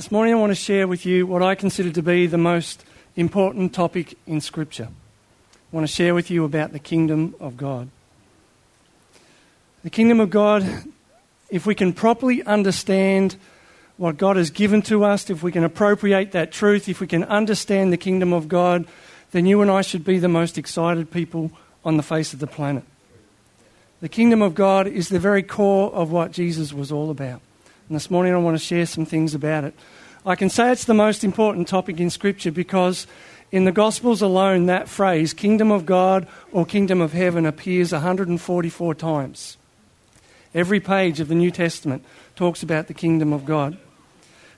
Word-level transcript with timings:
This 0.00 0.10
morning 0.10 0.32
I 0.32 0.38
want 0.38 0.50
to 0.50 0.54
share 0.54 0.88
with 0.88 1.04
you 1.04 1.26
what 1.26 1.42
I 1.42 1.54
consider 1.54 1.90
to 1.90 2.02
be 2.02 2.26
the 2.26 2.38
most 2.38 2.86
important 3.16 3.74
topic 3.74 4.16
in 4.26 4.40
Scripture. 4.40 4.88
I 5.52 5.76
want 5.76 5.86
to 5.86 5.92
share 5.92 6.14
with 6.14 6.30
you 6.30 6.46
about 6.46 6.72
the 6.72 6.78
kingdom 6.78 7.34
of 7.38 7.58
God. 7.58 7.90
The 9.82 9.90
kingdom 9.90 10.18
of 10.18 10.30
God, 10.30 10.66
if 11.50 11.66
we 11.66 11.74
can 11.74 11.92
properly 11.92 12.42
understand 12.44 13.36
what 13.98 14.16
God 14.16 14.36
has 14.36 14.48
given 14.48 14.80
to 14.84 15.04
us, 15.04 15.28
if 15.28 15.42
we 15.42 15.52
can 15.52 15.64
appropriate 15.64 16.32
that 16.32 16.50
truth, 16.50 16.88
if 16.88 16.98
we 16.98 17.06
can 17.06 17.24
understand 17.24 17.92
the 17.92 17.98
kingdom 17.98 18.32
of 18.32 18.48
God, 18.48 18.86
then 19.32 19.44
you 19.44 19.60
and 19.60 19.70
I 19.70 19.82
should 19.82 20.02
be 20.02 20.18
the 20.18 20.28
most 20.28 20.56
excited 20.56 21.10
people 21.10 21.52
on 21.84 21.98
the 21.98 22.02
face 22.02 22.32
of 22.32 22.38
the 22.38 22.46
planet. 22.46 22.84
The 24.00 24.08
kingdom 24.08 24.40
of 24.40 24.54
God 24.54 24.86
is 24.86 25.10
the 25.10 25.18
very 25.18 25.42
core 25.42 25.92
of 25.92 26.10
what 26.10 26.32
Jesus 26.32 26.72
was 26.72 26.90
all 26.90 27.10
about. 27.10 27.42
And 27.90 27.96
this 27.96 28.08
morning 28.08 28.32
I 28.32 28.36
want 28.36 28.56
to 28.56 28.64
share 28.64 28.86
some 28.86 29.04
things 29.04 29.34
about 29.34 29.64
it. 29.64 29.74
I 30.24 30.36
can 30.36 30.48
say 30.48 30.70
it's 30.70 30.84
the 30.84 30.94
most 30.94 31.24
important 31.24 31.66
topic 31.66 31.98
in 31.98 32.08
Scripture 32.08 32.52
because 32.52 33.08
in 33.50 33.64
the 33.64 33.72
Gospels 33.72 34.22
alone, 34.22 34.66
that 34.66 34.88
phrase, 34.88 35.34
kingdom 35.34 35.72
of 35.72 35.86
God 35.86 36.28
or 36.52 36.64
kingdom 36.64 37.00
of 37.00 37.12
heaven, 37.12 37.44
appears 37.46 37.90
144 37.90 38.94
times. 38.94 39.56
Every 40.54 40.78
page 40.78 41.18
of 41.18 41.26
the 41.26 41.34
New 41.34 41.50
Testament 41.50 42.04
talks 42.36 42.62
about 42.62 42.86
the 42.86 42.94
kingdom 42.94 43.32
of 43.32 43.44
God. 43.44 43.76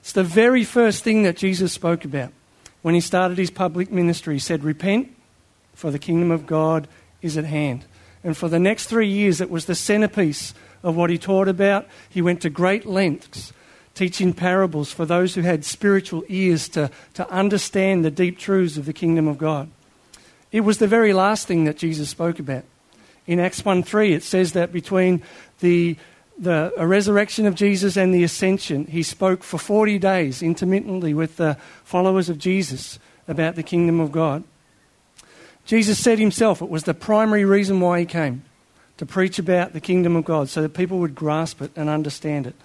It's 0.01 0.13
the 0.13 0.23
very 0.23 0.63
first 0.63 1.03
thing 1.03 1.23
that 1.23 1.35
Jesus 1.35 1.73
spoke 1.73 2.05
about 2.05 2.31
when 2.83 2.93
he 2.93 3.01
started 3.01 3.39
his 3.39 3.49
public 3.49 3.91
ministry. 3.91 4.35
He 4.35 4.39
said, 4.39 4.63
Repent, 4.63 5.11
for 5.73 5.89
the 5.89 5.97
kingdom 5.97 6.29
of 6.29 6.45
God 6.45 6.87
is 7.23 7.35
at 7.35 7.45
hand. 7.45 7.85
And 8.23 8.37
for 8.37 8.47
the 8.47 8.59
next 8.59 8.85
three 8.85 9.09
years, 9.09 9.41
it 9.41 9.49
was 9.49 9.65
the 9.65 9.73
centerpiece 9.73 10.53
of 10.83 10.95
what 10.95 11.09
he 11.09 11.17
taught 11.17 11.47
about. 11.47 11.87
He 12.09 12.21
went 12.21 12.41
to 12.41 12.49
great 12.49 12.85
lengths 12.85 13.53
teaching 13.95 14.33
parables 14.33 14.91
for 14.91 15.05
those 15.05 15.35
who 15.35 15.41
had 15.41 15.63
spiritual 15.63 16.23
ears 16.27 16.67
to, 16.69 16.89
to 17.13 17.29
understand 17.29 18.03
the 18.03 18.11
deep 18.11 18.37
truths 18.37 18.77
of 18.77 18.85
the 18.85 18.93
kingdom 18.93 19.27
of 19.27 19.37
God. 19.37 19.69
It 20.51 20.61
was 20.61 20.77
the 20.77 20.87
very 20.87 21.13
last 21.13 21.47
thing 21.47 21.65
that 21.65 21.77
Jesus 21.77 22.09
spoke 22.09 22.39
about. 22.39 22.63
In 23.25 23.39
Acts 23.39 23.63
1 23.63 23.83
3, 23.83 24.13
it 24.13 24.23
says 24.23 24.53
that 24.53 24.71
between 24.71 25.23
the, 25.59 25.95
the 26.37 26.73
resurrection 26.77 27.45
of 27.45 27.55
Jesus 27.55 27.95
and 27.95 28.13
the 28.13 28.23
ascension, 28.23 28.85
he 28.85 29.03
spoke 29.03 29.43
for 29.43 29.57
40 29.57 29.97
days 29.99 30.43
intermittently 30.43 31.13
with 31.13 31.37
the 31.37 31.57
followers 31.83 32.29
of 32.29 32.37
Jesus 32.37 32.99
about 33.27 33.55
the 33.55 33.63
kingdom 33.63 33.99
of 33.99 34.11
God. 34.11 34.43
Jesus 35.65 35.97
said 35.97 36.19
himself 36.19 36.61
it 36.61 36.69
was 36.69 36.83
the 36.83 36.93
primary 36.93 37.45
reason 37.45 37.79
why 37.79 37.99
he 37.99 38.05
came 38.05 38.43
to 38.97 39.05
preach 39.05 39.39
about 39.39 39.73
the 39.73 39.81
kingdom 39.81 40.15
of 40.15 40.25
God 40.25 40.49
so 40.49 40.61
that 40.61 40.73
people 40.73 40.99
would 40.99 41.15
grasp 41.15 41.61
it 41.61 41.71
and 41.75 41.89
understand 41.89 42.47
it. 42.47 42.55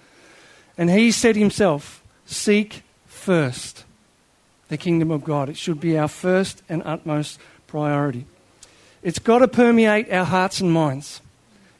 And 0.77 0.89
he 0.89 1.11
said 1.11 1.35
himself, 1.35 2.03
Seek 2.25 2.83
first 3.07 3.83
the 4.69 4.77
kingdom 4.77 5.11
of 5.11 5.23
God. 5.23 5.49
It 5.49 5.57
should 5.57 5.79
be 5.79 5.97
our 5.97 6.07
first 6.07 6.61
and 6.69 6.81
utmost 6.85 7.39
priority. 7.67 8.25
It's 9.01 9.19
got 9.19 9.39
to 9.39 9.47
permeate 9.47 10.11
our 10.11 10.25
hearts 10.25 10.61
and 10.61 10.71
minds. 10.71 11.21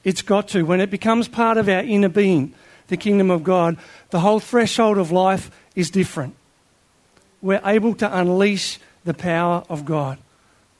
It's 0.03 0.21
got 0.21 0.47
to. 0.49 0.63
When 0.63 0.81
it 0.81 0.89
becomes 0.89 1.27
part 1.27 1.57
of 1.57 1.69
our 1.69 1.81
inner 1.81 2.09
being, 2.09 2.53
the 2.87 2.97
kingdom 2.97 3.29
of 3.29 3.43
God, 3.43 3.77
the 4.09 4.21
whole 4.21 4.39
threshold 4.39 4.97
of 4.97 5.11
life 5.11 5.51
is 5.75 5.91
different. 5.91 6.35
We're 7.41 7.61
able 7.63 7.93
to 7.95 8.17
unleash 8.17 8.79
the 9.05 9.13
power 9.13 9.63
of 9.69 9.85
God. 9.85 10.17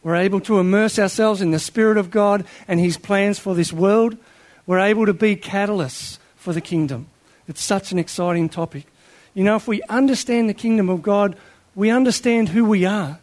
We're 0.04 0.16
able 0.16 0.40
to 0.42 0.60
immerse 0.60 0.98
ourselves 0.98 1.42
in 1.42 1.52
the 1.52 1.60
Spirit 1.60 1.98
of 1.98 2.12
God 2.12 2.46
and 2.68 2.80
His 2.80 2.98
plans 2.98 3.38
for 3.40 3.54
this 3.54 3.74
world. 3.74 4.18
We're 4.66 4.80
able 4.80 5.06
to 5.06 5.14
be 5.14 5.36
catalysts 5.36 6.20
for 6.36 6.54
the 6.54 6.62
kingdom. 6.62 7.08
It's 7.48 7.64
such 7.64 7.92
an 7.92 8.00
exciting 8.00 8.50
topic. 8.50 8.86
You 9.34 9.44
know, 9.44 9.56
if 9.56 9.68
we 9.68 9.82
understand 9.84 10.48
the 10.48 10.54
kingdom 10.54 10.90
of 10.90 11.02
God, 11.02 11.36
we 11.76 11.90
understand 11.90 12.50
who 12.50 12.66
we 12.66 12.86
are 12.86 13.20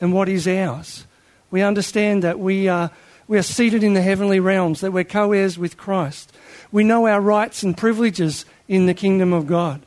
and 0.00 0.12
what 0.12 0.28
is 0.28 0.46
ours. 0.46 1.06
We 1.50 1.62
understand 1.62 2.22
that 2.22 2.38
we 2.38 2.68
are, 2.68 2.90
we 3.28 3.38
are 3.38 3.42
seated 3.42 3.82
in 3.82 3.94
the 3.94 4.02
heavenly 4.02 4.40
realms, 4.40 4.80
that 4.80 4.92
we're 4.92 5.04
co 5.04 5.32
heirs 5.32 5.58
with 5.58 5.76
Christ. 5.76 6.32
We 6.72 6.84
know 6.84 7.06
our 7.06 7.20
rights 7.20 7.62
and 7.62 7.76
privileges 7.76 8.44
in 8.68 8.86
the 8.86 8.94
kingdom 8.94 9.32
of 9.32 9.46
God. 9.46 9.80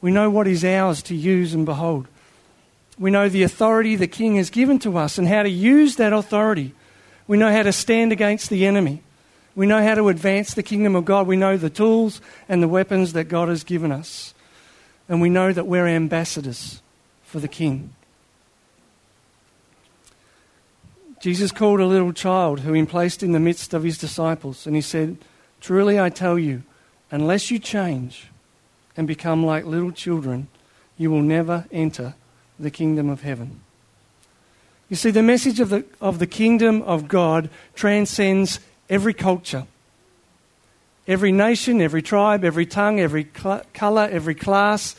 We 0.00 0.10
know 0.10 0.28
what 0.30 0.46
is 0.46 0.64
ours 0.64 1.02
to 1.04 1.14
use 1.14 1.54
and 1.54 1.64
behold. 1.64 2.08
We 3.02 3.10
know 3.10 3.28
the 3.28 3.42
authority 3.42 3.96
the 3.96 4.06
king 4.06 4.36
has 4.36 4.48
given 4.48 4.78
to 4.78 4.96
us 4.96 5.18
and 5.18 5.26
how 5.26 5.42
to 5.42 5.50
use 5.50 5.96
that 5.96 6.12
authority. 6.12 6.72
We 7.26 7.36
know 7.36 7.50
how 7.50 7.64
to 7.64 7.72
stand 7.72 8.12
against 8.12 8.48
the 8.48 8.64
enemy. 8.64 9.02
We 9.56 9.66
know 9.66 9.82
how 9.82 9.96
to 9.96 10.08
advance 10.08 10.54
the 10.54 10.62
kingdom 10.62 10.94
of 10.94 11.04
God. 11.04 11.26
We 11.26 11.36
know 11.36 11.56
the 11.56 11.68
tools 11.68 12.20
and 12.48 12.62
the 12.62 12.68
weapons 12.68 13.12
that 13.14 13.24
God 13.24 13.48
has 13.48 13.64
given 13.64 13.90
us. 13.90 14.34
And 15.08 15.20
we 15.20 15.28
know 15.30 15.52
that 15.52 15.66
we're 15.66 15.88
ambassadors 15.88 16.80
for 17.24 17.40
the 17.40 17.48
king. 17.48 17.92
Jesus 21.20 21.50
called 21.50 21.80
a 21.80 21.86
little 21.86 22.12
child 22.12 22.60
who 22.60 22.72
he 22.72 22.84
placed 22.84 23.24
in 23.24 23.32
the 23.32 23.40
midst 23.40 23.74
of 23.74 23.82
his 23.82 23.98
disciples, 23.98 24.64
and 24.64 24.76
he 24.76 24.82
said, 24.82 25.16
Truly 25.60 25.98
I 25.98 26.08
tell 26.08 26.38
you, 26.38 26.62
unless 27.10 27.50
you 27.50 27.58
change 27.58 28.28
and 28.96 29.08
become 29.08 29.44
like 29.44 29.64
little 29.64 29.90
children, 29.90 30.46
you 30.96 31.10
will 31.10 31.22
never 31.22 31.66
enter 31.72 32.14
the 32.62 32.70
kingdom 32.70 33.10
of 33.10 33.22
heaven. 33.22 33.60
You 34.88 34.96
see, 34.96 35.10
the 35.10 35.22
message 35.22 35.58
of 35.58 35.70
the, 35.70 35.84
of 36.00 36.18
the 36.18 36.26
kingdom 36.26 36.82
of 36.82 37.08
God 37.08 37.48
transcends 37.74 38.60
every 38.90 39.14
culture, 39.14 39.66
every 41.08 41.32
nation, 41.32 41.80
every 41.80 42.02
tribe, 42.02 42.44
every 42.44 42.66
tongue, 42.66 43.00
every 43.00 43.26
cl- 43.34 43.62
colour, 43.72 44.08
every 44.10 44.34
class. 44.34 44.94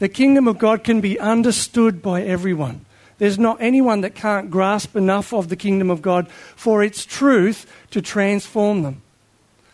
The 0.00 0.08
kingdom 0.08 0.48
of 0.48 0.58
God 0.58 0.82
can 0.82 1.00
be 1.00 1.18
understood 1.18 2.02
by 2.02 2.22
everyone. 2.22 2.84
There's 3.18 3.38
not 3.38 3.58
anyone 3.60 4.00
that 4.00 4.16
can't 4.16 4.50
grasp 4.50 4.96
enough 4.96 5.32
of 5.32 5.48
the 5.48 5.56
kingdom 5.56 5.90
of 5.90 6.02
God 6.02 6.28
for 6.28 6.82
its 6.82 7.06
truth 7.06 7.70
to 7.92 8.02
transform 8.02 8.82
them, 8.82 9.02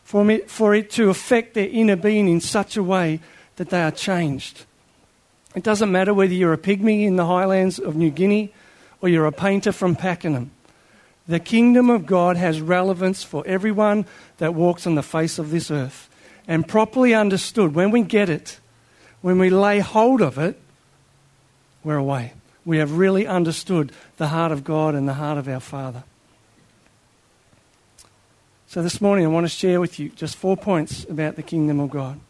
for 0.04 0.30
it, 0.30 0.50
for 0.50 0.74
it 0.74 0.90
to 0.90 1.08
affect 1.08 1.54
their 1.54 1.68
inner 1.68 1.96
being 1.96 2.28
in 2.28 2.40
such 2.40 2.76
a 2.76 2.82
way 2.82 3.20
that 3.56 3.70
they 3.70 3.80
are 3.82 3.90
changed. 3.90 4.66
It 5.54 5.62
doesn't 5.64 5.90
matter 5.90 6.14
whether 6.14 6.32
you're 6.32 6.52
a 6.52 6.58
pygmy 6.58 7.04
in 7.04 7.16
the 7.16 7.26
highlands 7.26 7.78
of 7.78 7.96
New 7.96 8.10
Guinea 8.10 8.52
or 9.00 9.08
you're 9.08 9.26
a 9.26 9.32
painter 9.32 9.72
from 9.72 9.96
Pakenham. 9.96 10.52
The 11.26 11.40
kingdom 11.40 11.90
of 11.90 12.06
God 12.06 12.36
has 12.36 12.60
relevance 12.60 13.22
for 13.22 13.46
everyone 13.46 14.06
that 14.38 14.54
walks 14.54 14.86
on 14.86 14.94
the 14.94 15.02
face 15.02 15.38
of 15.38 15.50
this 15.50 15.70
earth. 15.70 16.08
And 16.48 16.66
properly 16.66 17.14
understood, 17.14 17.74
when 17.74 17.90
we 17.90 18.02
get 18.02 18.28
it, 18.28 18.58
when 19.20 19.38
we 19.38 19.50
lay 19.50 19.78
hold 19.78 20.20
of 20.22 20.38
it, 20.38 20.58
we're 21.84 21.96
away. 21.96 22.32
We 22.64 22.78
have 22.78 22.92
really 22.92 23.26
understood 23.26 23.92
the 24.16 24.28
heart 24.28 24.52
of 24.52 24.64
God 24.64 24.94
and 24.94 25.08
the 25.08 25.14
heart 25.14 25.38
of 25.38 25.48
our 25.48 25.60
Father. 25.60 26.04
So 28.66 28.82
this 28.82 29.00
morning 29.00 29.24
I 29.24 29.28
want 29.28 29.44
to 29.44 29.48
share 29.48 29.80
with 29.80 29.98
you 29.98 30.10
just 30.10 30.36
four 30.36 30.56
points 30.56 31.04
about 31.04 31.36
the 31.36 31.42
kingdom 31.42 31.80
of 31.80 31.90
God. 31.90 32.20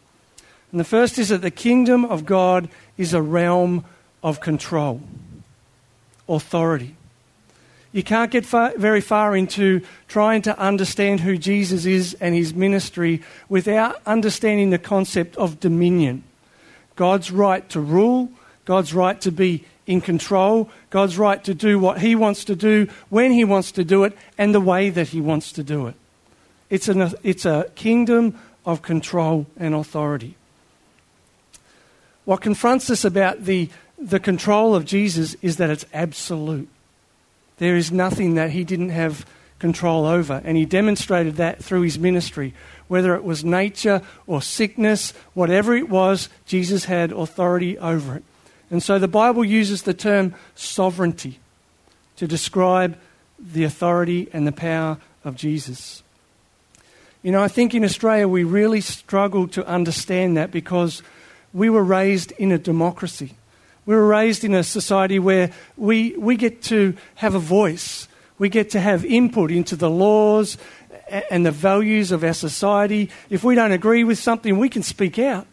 And 0.71 0.79
the 0.79 0.85
first 0.85 1.19
is 1.19 1.29
that 1.29 1.41
the 1.41 1.51
kingdom 1.51 2.05
of 2.05 2.25
God 2.25 2.69
is 2.97 3.13
a 3.13 3.21
realm 3.21 3.85
of 4.23 4.39
control, 4.39 5.01
authority. 6.29 6.95
You 7.91 8.03
can't 8.03 8.31
get 8.31 8.45
far, 8.45 8.73
very 8.77 9.01
far 9.01 9.35
into 9.35 9.81
trying 10.07 10.43
to 10.43 10.57
understand 10.57 11.19
who 11.19 11.37
Jesus 11.37 11.85
is 11.85 12.13
and 12.21 12.33
his 12.33 12.53
ministry 12.53 13.21
without 13.49 14.01
understanding 14.05 14.69
the 14.69 14.79
concept 14.79 15.35
of 15.35 15.59
dominion. 15.59 16.23
God's 16.95 17.31
right 17.31 17.67
to 17.69 17.81
rule, 17.81 18.29
God's 18.63 18.93
right 18.93 19.19
to 19.21 19.31
be 19.31 19.65
in 19.87 19.99
control, 19.99 20.69
God's 20.89 21.17
right 21.17 21.43
to 21.43 21.53
do 21.53 21.79
what 21.79 21.99
he 21.99 22.15
wants 22.15 22.45
to 22.45 22.55
do, 22.55 22.87
when 23.09 23.33
he 23.33 23.43
wants 23.43 23.73
to 23.73 23.83
do 23.83 24.05
it, 24.05 24.17
and 24.37 24.55
the 24.55 24.61
way 24.61 24.89
that 24.89 25.09
he 25.09 25.19
wants 25.19 25.51
to 25.53 25.63
do 25.63 25.87
it. 25.87 25.95
It's, 26.69 26.87
an, 26.87 27.13
it's 27.23 27.45
a 27.45 27.69
kingdom 27.75 28.39
of 28.65 28.81
control 28.81 29.47
and 29.57 29.75
authority. 29.75 30.35
What 32.31 32.39
confronts 32.39 32.89
us 32.89 33.03
about 33.03 33.43
the, 33.43 33.67
the 33.99 34.17
control 34.17 34.73
of 34.73 34.85
Jesus 34.85 35.33
is 35.41 35.57
that 35.57 35.69
it's 35.69 35.85
absolute. 35.93 36.69
There 37.57 37.75
is 37.75 37.91
nothing 37.91 38.35
that 38.35 38.51
he 38.51 38.63
didn't 38.63 38.91
have 38.91 39.25
control 39.59 40.05
over, 40.05 40.41
and 40.45 40.55
he 40.55 40.63
demonstrated 40.63 41.35
that 41.35 41.61
through 41.61 41.81
his 41.81 41.99
ministry. 41.99 42.53
Whether 42.87 43.15
it 43.15 43.25
was 43.25 43.43
nature 43.43 44.01
or 44.27 44.41
sickness, 44.41 45.13
whatever 45.33 45.75
it 45.75 45.89
was, 45.89 46.29
Jesus 46.45 46.85
had 46.85 47.11
authority 47.11 47.77
over 47.77 48.15
it. 48.15 48.23
And 48.69 48.81
so 48.81 48.97
the 48.97 49.09
Bible 49.09 49.43
uses 49.43 49.81
the 49.81 49.93
term 49.93 50.33
sovereignty 50.55 51.37
to 52.15 52.27
describe 52.27 52.97
the 53.37 53.65
authority 53.65 54.29
and 54.31 54.47
the 54.47 54.53
power 54.53 54.99
of 55.25 55.35
Jesus. 55.35 56.01
You 57.23 57.33
know, 57.33 57.43
I 57.43 57.49
think 57.49 57.75
in 57.75 57.83
Australia 57.83 58.25
we 58.25 58.45
really 58.45 58.79
struggle 58.79 59.49
to 59.49 59.67
understand 59.67 60.37
that 60.37 60.49
because 60.49 61.03
we 61.53 61.69
were 61.69 61.83
raised 61.83 62.31
in 62.33 62.51
a 62.51 62.57
democracy. 62.57 63.33
We 63.85 63.95
were 63.95 64.07
raised 64.07 64.43
in 64.43 64.53
a 64.53 64.63
society 64.63 65.19
where 65.19 65.51
we, 65.75 66.15
we 66.17 66.35
get 66.35 66.61
to 66.63 66.95
have 67.15 67.35
a 67.35 67.39
voice. 67.39 68.07
We 68.37 68.49
get 68.49 68.69
to 68.71 68.79
have 68.79 69.03
input 69.03 69.51
into 69.51 69.75
the 69.75 69.89
laws 69.89 70.57
and 71.29 71.45
the 71.45 71.51
values 71.51 72.11
of 72.11 72.23
our 72.23 72.33
society. 72.33 73.09
If 73.29 73.43
we 73.43 73.55
don't 73.55 73.71
agree 73.71 74.03
with 74.03 74.19
something, 74.19 74.57
we 74.57 74.69
can 74.69 74.83
speak 74.83 75.19
out. 75.19 75.47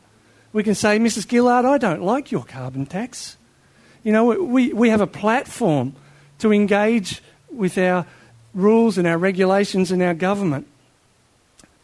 We 0.53 0.63
can 0.63 0.75
say, 0.75 0.99
Mrs. 0.99 1.29
Gillard, 1.29 1.65
I 1.65 1.79
don't 1.79 2.03
like 2.03 2.31
your 2.31 2.45
carbon 2.45 2.87
tax. 2.87 3.37
You 4.03 4.13
know, 4.13 4.25
we, 4.25 4.73
we 4.73 4.91
have 4.91 5.01
a 5.01 5.07
platform 5.07 5.95
to 6.39 6.53
engage 6.53 7.23
with 7.51 7.77
our 7.77 8.07
rules 8.55 8.99
and 8.99 9.07
our 9.07 9.19
regulations 9.19 9.91
and 9.91 10.03
our 10.03 10.15
government. 10.15 10.67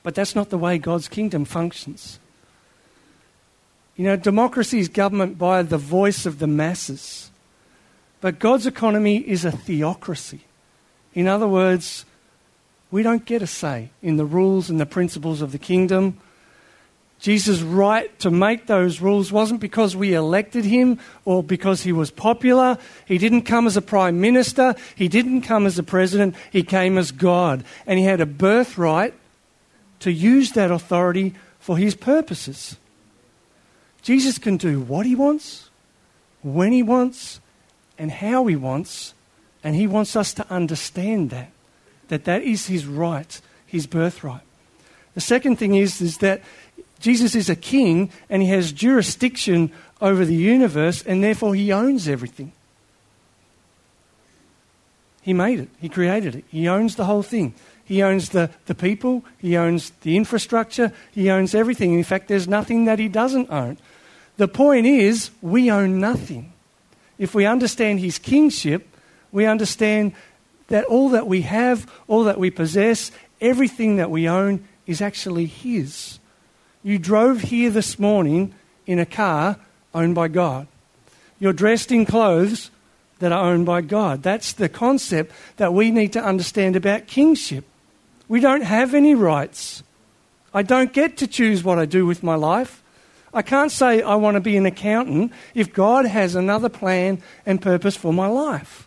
But 0.03 0.15
that's 0.15 0.35
not 0.35 0.51
the 0.51 0.59
way 0.59 0.79
God's 0.79 1.09
kingdom 1.09 1.45
functions. 1.45 2.19
You 3.97 4.05
know, 4.05 4.17
democracy 4.17 4.81
is 4.81 4.89
government 4.89 5.39
by 5.39 5.63
the 5.63 5.79
voice 5.79 6.27
of 6.27 6.39
the 6.39 6.47
masses. 6.47 7.31
But 8.21 8.39
God's 8.39 8.67
economy 8.67 9.19
is 9.19 9.45
a 9.45 9.53
theocracy. 9.53 10.41
In 11.15 11.29
other 11.29 11.47
words, 11.47 12.05
we 12.91 13.03
don't 13.03 13.25
get 13.25 13.43
a 13.43 13.47
say 13.47 13.91
in 14.03 14.17
the 14.17 14.25
rules 14.25 14.71
and 14.71 14.81
the 14.81 14.87
principles 14.87 15.43
of 15.43 15.53
the 15.53 15.59
kingdom. 15.59 16.19
Jesus' 17.21 17.61
right 17.61 18.17
to 18.19 18.31
make 18.31 18.67
those 18.67 19.01
rules 19.01 19.31
wasn't 19.31 19.61
because 19.61 19.95
we 19.95 20.13
elected 20.13 20.65
him 20.65 20.99
or 21.25 21.43
because 21.43 21.83
he 21.83 21.93
was 21.93 22.11
popular. 22.11 22.77
He 23.07 23.19
didn't 23.19 23.43
come 23.43 23.67
as 23.67 23.77
a 23.77 23.83
prime 23.83 24.21
minister. 24.21 24.75
He 24.95 25.09
didn't 25.09 25.43
come 25.43 25.67
as 25.67 25.79
a 25.79 25.83
president. 25.83 26.35
He 26.51 26.63
came 26.63 26.99
as 26.99 27.13
God. 27.13 27.65
And 27.87 27.99
he 27.99 28.05
had 28.05 28.21
a 28.21 28.27
birthright 28.27 29.15
to 30.01 30.13
use 30.13 30.53
that 30.53 30.71
authority 30.71 31.35
for 31.61 31.79
his 31.79 31.95
purposes. 31.95 32.77
Jesus 34.05 34.37
can 34.37 34.59
do 34.59 34.81
what 34.81 35.07
he 35.07 35.15
wants, 35.15 35.71
when 36.43 36.73
he 36.73 36.83
wants, 36.83 37.41
and 37.99 38.11
how 38.11 38.47
he 38.47 38.55
wants. 38.55 39.15
And 39.65 39.75
he 39.75 39.87
wants 39.87 40.15
us 40.15 40.35
to 40.35 40.47
understand 40.51 41.31
that, 41.31 41.51
that 42.09 42.27
that 42.27 42.43
is 42.43 42.67
his 42.67 42.85
right, 42.87 43.41
his 43.67 43.87
birthright. 43.87 44.43
The 45.15 45.23
second 45.23 45.57
thing 45.57 45.75
is, 45.75 46.03
is 46.03 46.19
that 46.19 46.43
Jesus 47.01 47.35
is 47.35 47.49
a 47.49 47.57
king 47.57 48.11
and 48.29 48.43
he 48.43 48.49
has 48.49 48.73
jurisdiction 48.73 49.73
over 50.03 50.27
the 50.27 50.35
universe 50.35 51.03
and 51.03 51.25
therefore 51.25 51.55
he 51.55 51.73
owns 51.73 52.07
everything. 52.07 52.53
He 55.23 55.33
made 55.33 55.61
it, 55.61 55.71
he 55.81 55.89
created 55.89 56.35
it, 56.35 56.45
he 56.49 56.69
owns 56.69 56.97
the 56.97 57.07
whole 57.07 57.23
thing. 57.23 57.55
He 57.87 58.03
owns 58.03 58.31
the, 58.31 58.51
the 58.67 58.75
people, 58.75 59.25
he 59.39 59.57
owns 59.57 59.91
the 60.03 60.17
infrastructure, 60.17 60.93
he 61.13 61.31
owns 61.31 61.55
everything. 61.55 61.95
In 61.95 62.05
fact, 62.05 62.29
there's 62.29 62.49
nothing 62.49 62.87
that 62.87 62.99
he 62.99 63.09
doesn't 63.09 63.51
own. 63.51 63.79
The 64.37 64.49
point 64.49 64.87
is, 64.87 65.31
we 65.41 65.71
own 65.71 66.01
nothing. 66.01 66.53
If 67.19 67.35
we 67.35 67.47
understand 67.47 68.01
his 68.01 68.19
kingship, 68.19 68.89
we 69.31 69.47
understand 69.47 70.13
that 70.69 70.85
all 70.87 71.11
that 71.11 71.27
we 71.27 71.43
have, 71.43 71.91
all 72.09 72.25
that 72.25 72.39
we 72.39 72.51
possess, 72.51 73.11
everything 73.41 73.97
that 73.97 74.11
we 74.11 74.29
own 74.29 74.67
is 74.87 75.01
actually 75.01 75.47
his. 75.47 76.19
You 76.83 76.99
drove 76.99 77.43
here 77.43 77.71
this 77.71 77.99
morning 77.99 78.55
in 78.87 78.99
a 78.99 79.07
car 79.07 79.57
owned 79.95 80.15
by 80.15 80.29
God. 80.29 80.67
You're 81.39 81.53
dressed 81.53 81.93
in 81.93 82.05
clothes 82.05 82.71
that 83.21 83.33
are 83.33 83.45
owned 83.51 83.67
by 83.67 83.81
God. 83.81 84.23
That's 84.23 84.53
the 84.53 84.69
concept 84.69 85.33
that 85.57 85.73
we 85.73 85.91
need 85.91 86.13
to 86.13 86.23
understand 86.23 86.77
about 86.77 87.07
kingship. 87.07 87.65
We 88.29 88.41
don't 88.41 88.63
have 88.63 88.95
any 88.95 89.15
rights. 89.15 89.83
I 90.53 90.63
don't 90.63 90.93
get 90.93 91.17
to 91.19 91.27
choose 91.27 91.65
what 91.65 91.79
I 91.79 91.87
do 91.87 92.07
with 92.07 92.23
my 92.23 92.35
life. 92.35 92.83
I 93.35 93.43
can't 93.43 93.73
say 93.73 94.01
I 94.01 94.15
want 94.15 94.37
to 94.37 94.41
be 94.41 94.57
an 94.57 94.65
accountant 94.65 95.33
if 95.55 95.73
God 95.73 96.07
has 96.07 96.35
another 96.37 96.69
plan 96.69 97.21
and 97.45 97.61
purpose 97.61 97.97
for 97.97 98.13
my 98.13 98.29
life. 98.29 98.87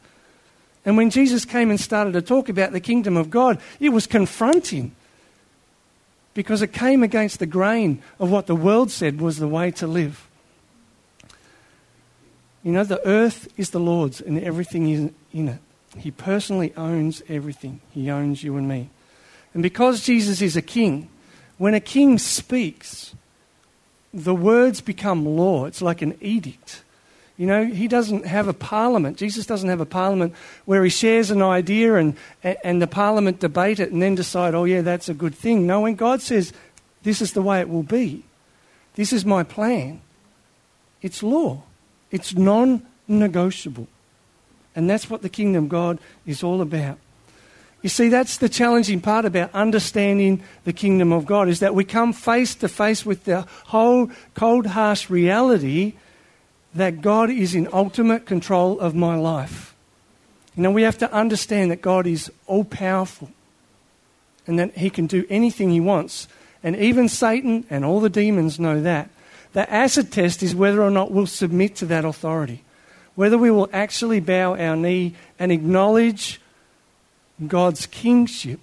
And 0.85 0.95
when 0.95 1.09
Jesus 1.09 1.43
came 1.43 1.69
and 1.69 1.79
started 1.79 2.13
to 2.13 2.21
talk 2.21 2.47
about 2.47 2.71
the 2.71 2.79
kingdom 2.79 3.17
of 3.17 3.29
God, 3.29 3.59
it 3.79 3.89
was 3.89 4.07
confronting 4.07 4.95
because 6.33 6.61
it 6.61 6.71
came 6.71 7.03
against 7.03 7.39
the 7.39 7.45
grain 7.45 8.01
of 8.19 8.31
what 8.31 8.47
the 8.47 8.55
world 8.55 8.89
said 8.89 9.19
was 9.19 9.37
the 9.37 9.49
way 9.49 9.69
to 9.71 9.85
live. 9.85 10.29
You 12.63 12.71
know, 12.71 12.85
the 12.85 13.05
earth 13.05 13.49
is 13.57 13.71
the 13.71 13.79
Lord's 13.79 14.21
and 14.21 14.39
everything 14.39 14.89
is 14.89 15.11
in 15.33 15.49
it. 15.49 15.59
He 15.97 16.11
personally 16.11 16.73
owns 16.77 17.21
everything. 17.27 17.81
He 17.91 18.09
owns 18.09 18.43
you 18.43 18.55
and 18.55 18.67
me. 18.67 18.89
And 19.53 19.63
because 19.63 20.03
Jesus 20.03 20.41
is 20.41 20.55
a 20.55 20.61
king, 20.61 21.09
when 21.57 21.73
a 21.73 21.79
king 21.79 22.17
speaks, 22.17 23.13
the 24.17 24.33
words 24.33 24.81
become 24.81 25.25
law. 25.25 25.65
It's 25.65 25.81
like 25.81 26.01
an 26.01 26.17
edict. 26.21 26.83
You 27.37 27.45
know, 27.45 27.65
he 27.65 27.87
doesn't 27.87 28.25
have 28.25 28.47
a 28.47 28.53
parliament. 28.53 29.17
Jesus 29.17 29.45
doesn't 29.45 29.69
have 29.69 29.79
a 29.79 29.85
parliament 29.85 30.33
where 30.65 30.83
he 30.83 30.89
shares 30.89 31.29
an 31.29 31.43
idea 31.43 31.95
and, 31.95 32.17
and 32.43 32.81
the 32.81 32.87
parliament 32.87 33.39
debate 33.39 33.79
it 33.79 33.91
and 33.91 34.01
then 34.01 34.15
decide, 34.15 34.55
oh, 34.55 34.63
yeah, 34.63 34.81
that's 34.81 35.07
a 35.07 35.13
good 35.13 35.35
thing. 35.35 35.67
No, 35.67 35.81
when 35.81 35.93
God 35.93 36.21
says, 36.21 36.51
this 37.03 37.21
is 37.21 37.33
the 37.33 37.43
way 37.43 37.59
it 37.59 37.69
will 37.69 37.83
be, 37.83 38.23
this 38.95 39.13
is 39.13 39.23
my 39.23 39.43
plan, 39.43 40.01
it's 41.03 41.21
law. 41.21 41.61
It's 42.09 42.33
non 42.33 42.81
negotiable. 43.07 43.87
And 44.75 44.89
that's 44.89 45.09
what 45.09 45.21
the 45.21 45.29
kingdom 45.29 45.65
of 45.65 45.69
God 45.69 45.99
is 46.25 46.41
all 46.41 46.61
about. 46.61 46.97
You 47.81 47.89
see, 47.89 48.09
that's 48.09 48.37
the 48.37 48.49
challenging 48.49 49.01
part 49.01 49.25
about 49.25 49.53
understanding 49.53 50.43
the 50.63 50.73
kingdom 50.73 51.11
of 51.13 51.25
God, 51.25 51.47
is 51.47 51.59
that 51.59 51.75
we 51.75 51.83
come 51.83 52.11
face 52.11 52.55
to 52.55 52.67
face 52.67 53.05
with 53.05 53.25
the 53.25 53.41
whole 53.65 54.09
cold, 54.33 54.65
harsh 54.65 55.09
reality 55.09 55.93
that 56.73 57.01
God 57.01 57.29
is 57.29 57.55
in 57.55 57.67
ultimate 57.71 58.25
control 58.25 58.79
of 58.79 58.95
my 58.95 59.15
life. 59.15 59.75
You 60.55 60.63
know, 60.63 60.71
we 60.71 60.81
have 60.83 60.97
to 60.99 61.13
understand 61.13 61.69
that 61.71 61.81
God 61.81 62.07
is 62.07 62.31
all 62.47 62.63
powerful 62.63 63.29
and 64.47 64.57
that 64.57 64.75
He 64.75 64.89
can 64.89 65.05
do 65.05 65.25
anything 65.29 65.69
He 65.69 65.79
wants. 65.79 66.27
And 66.63 66.75
even 66.75 67.07
Satan 67.07 67.65
and 67.69 67.85
all 67.85 67.99
the 67.99 68.09
demons 68.09 68.59
know 68.59 68.81
that. 68.81 69.09
The 69.53 69.71
acid 69.71 70.11
test 70.11 70.41
is 70.41 70.55
whether 70.55 70.81
or 70.81 70.89
not 70.89 71.11
we'll 71.11 71.27
submit 71.27 71.75
to 71.77 71.85
that 71.85 72.05
authority, 72.05 72.63
whether 73.15 73.37
we 73.37 73.51
will 73.51 73.69
actually 73.71 74.19
bow 74.19 74.55
our 74.55 74.75
knee 74.75 75.15
and 75.37 75.51
acknowledge 75.51 76.41
God's 77.45 77.85
kingship 77.85 78.59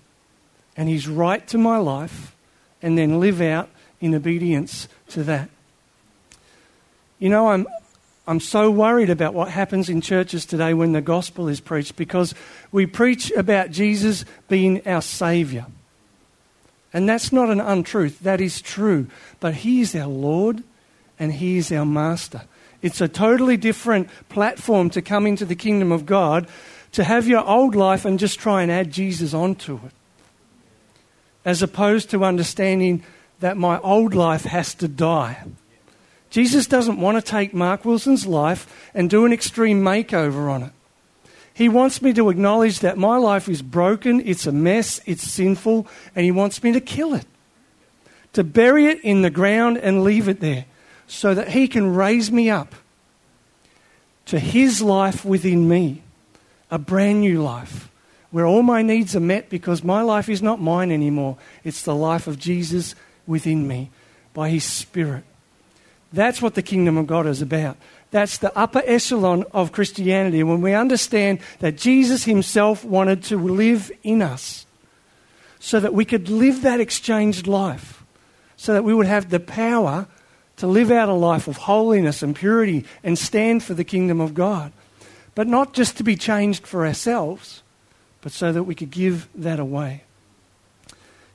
and 0.77 0.89
His 0.89 1.07
right 1.07 1.47
to 1.49 1.59
my 1.59 1.79
life 1.79 2.35
and 2.83 2.99
then 2.99 3.21
live 3.21 3.41
out 3.41 3.69
in 4.01 4.15
obedience 4.15 4.89
to 5.09 5.23
that. 5.25 5.49
You 7.19 7.31
know, 7.31 7.49
I'm, 7.49 7.67
I'm 8.27 8.41
so 8.41 8.71
worried 8.71 9.11
about 9.11 9.35
what 9.35 9.49
happens 9.49 9.89
in 9.89 10.01
churches 10.01 10.45
today 10.45 10.75
when 10.75 10.93
the 10.93 11.01
gospel 11.01 11.49
is 11.49 11.61
preached 11.61 11.97
because 11.97 12.35
we 12.73 12.87
preach 12.87 13.31
about 13.33 13.71
Jesus 13.71 14.25
being 14.49 14.87
our 14.87 15.03
Saviour. 15.03 15.67
And 16.93 17.09
that's 17.09 17.33
not 17.33 17.51
an 17.51 17.61
untruth, 17.61 18.21
that 18.21 18.41
is 18.41 18.61
true. 18.61 19.07
But 19.41 19.55
He 19.55 19.81
is 19.81 19.95
our 19.95 20.09
Lord 20.09 20.63
and 21.19 21.33
He 21.33 21.57
is 21.57 21.73
our 21.73 21.87
Master. 21.87 22.43
It's 22.83 23.01
a 23.01 23.09
totally 23.09 23.57
different 23.57 24.11
platform 24.29 24.91
to 24.91 25.01
come 25.01 25.27
into 25.27 25.47
the 25.47 25.57
kingdom 25.57 25.91
of 25.91 26.05
God, 26.05 26.47
to 26.95 27.05
have 27.05 27.29
your 27.29 27.47
old 27.47 27.75
life 27.75 28.05
and 28.05 28.19
just 28.19 28.41
try 28.41 28.63
and 28.63 28.73
add 28.73 28.91
Jesus 28.91 29.35
onto 29.35 29.77
it. 29.77 29.93
As 31.45 31.63
opposed 31.63 32.11
to 32.11 32.25
understanding 32.25 33.05
that 33.41 33.57
my 33.57 33.79
old 33.81 34.15
life 34.15 34.45
has 34.45 34.75
to 34.77 34.89
die 34.89 35.45
Jesus 36.35 36.67
doesn't 36.67 36.99
want 36.99 37.17
to 37.17 37.23
take 37.23 37.55
Mark 37.55 37.85
Wilson's 37.85 38.27
life 38.27 38.91
and 38.93 39.09
do 39.09 39.25
an 39.25 39.33
extreme 39.33 39.81
makeover 39.81 40.51
on 40.51 40.65
it. 40.65 40.73
He 41.55 41.69
wants 41.69 42.03
me 42.03 42.13
to 42.15 42.29
acknowledge 42.29 42.81
that 42.81 42.99
my 42.99 43.19
life 43.19 43.49
is 43.49 43.63
broken, 43.63 44.21
it's 44.27 44.45
a 44.45 44.51
mess, 44.51 45.01
it's 45.07 45.23
sinful, 45.23 45.87
and 46.17 46.25
He 46.25 46.33
wants 46.33 46.61
me 46.65 46.73
to 46.73 46.81
kill 46.81 47.15
it. 47.15 47.25
To 48.33 48.43
bury 48.43 48.87
it 48.87 49.01
in 49.03 49.23
the 49.23 49.31
ground 49.31 49.79
and 49.79 50.03
leave 50.03 50.29
it 50.29 50.41
there 50.41 50.65
so 51.07 51.35
that 51.37 51.51
He 51.51 51.69
can 51.69 51.95
raise 51.95 52.33
me 52.33 52.51
up 52.51 52.75
to 54.27 54.41
His 54.41 54.83
life 54.83 55.25
within 55.25 55.69
me, 55.69 56.03
a 56.75 56.79
brand 56.79 57.21
new 57.21 57.41
life 57.41 57.89
where 58.33 58.45
all 58.45 58.65
my 58.65 58.83
needs 58.83 59.15
are 59.15 59.21
met 59.21 59.49
because 59.49 59.85
my 59.85 60.03
life 60.03 60.29
is 60.29 60.43
not 60.43 60.61
mine 60.61 60.91
anymore. 60.91 61.37
It's 61.63 61.83
the 61.83 61.95
life 61.95 62.27
of 62.27 62.37
Jesus 62.37 62.97
within 63.29 63.69
me 63.69 63.93
by 64.33 64.51
His 64.51 64.65
Spirit. 64.65 65.23
That's 66.13 66.43
what 66.43 66.57
the 66.57 66.63
kingdom 66.63 66.97
of 66.97 67.07
God 67.07 67.29
is 67.29 67.41
about. 67.41 67.77
That's 68.11 68.39
the 68.39 68.57
upper 68.59 68.83
echelon 68.87 69.45
of 69.53 69.71
Christianity 69.71 70.43
when 70.43 70.63
we 70.63 70.75
understand 70.75 71.39
that 71.61 71.77
Jesus 71.77 72.25
himself 72.25 72.85
wanted 72.85 73.23
to 73.25 73.37
live 73.37 73.93
in 74.03 74.21
us 74.21 74.67
so 75.61 75.79
that 75.79 75.95
we 75.95 76.05
could 76.05 76.29
live 76.29 76.63
that 76.63 76.81
exchanged 76.81 77.47
life, 77.47 78.03
so 78.57 78.73
that 78.73 78.83
we 78.83 78.95
would 78.95 79.07
have 79.07 79.31
the 79.31 79.39
power 79.39 80.09
to 80.57 80.67
live 80.67 80.91
out 80.91 81.09
a 81.09 81.15
life 81.15 81.47
of 81.47 81.57
holiness 81.57 82.21
and 82.21 82.35
purity 82.35 82.85
and 83.05 83.17
stand 83.17 83.63
for 83.63 83.75
the 83.75 83.85
kingdom 83.85 84.21
of 84.21 84.35
God. 84.35 84.73
But 85.35 85.49
not 85.49 85.73
just 85.73 85.97
to 85.97 86.05
be 86.05 86.17
changed 86.17 86.67
for 86.67 86.87
ourselves, 86.87 87.63
but 88.21 88.33
so 88.33 88.53
that 88.53 88.63
we 88.63 88.75
could 88.75 88.91
give 88.91 89.29
that 89.35 89.59
away. 89.59 90.05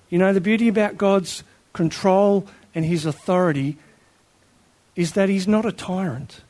You 0.10 0.18
know, 0.18 0.34
the 0.34 0.42
beauty 0.42 0.68
about 0.68 0.98
God's 0.98 1.44
control 1.74 2.48
and 2.74 2.86
his 2.86 3.06
authority 3.06 3.78
is 4.96 5.14
that 5.14 5.30
he's 5.30 5.48
not 5.48 5.66
a 5.66 5.72
tyrant. 5.72 6.42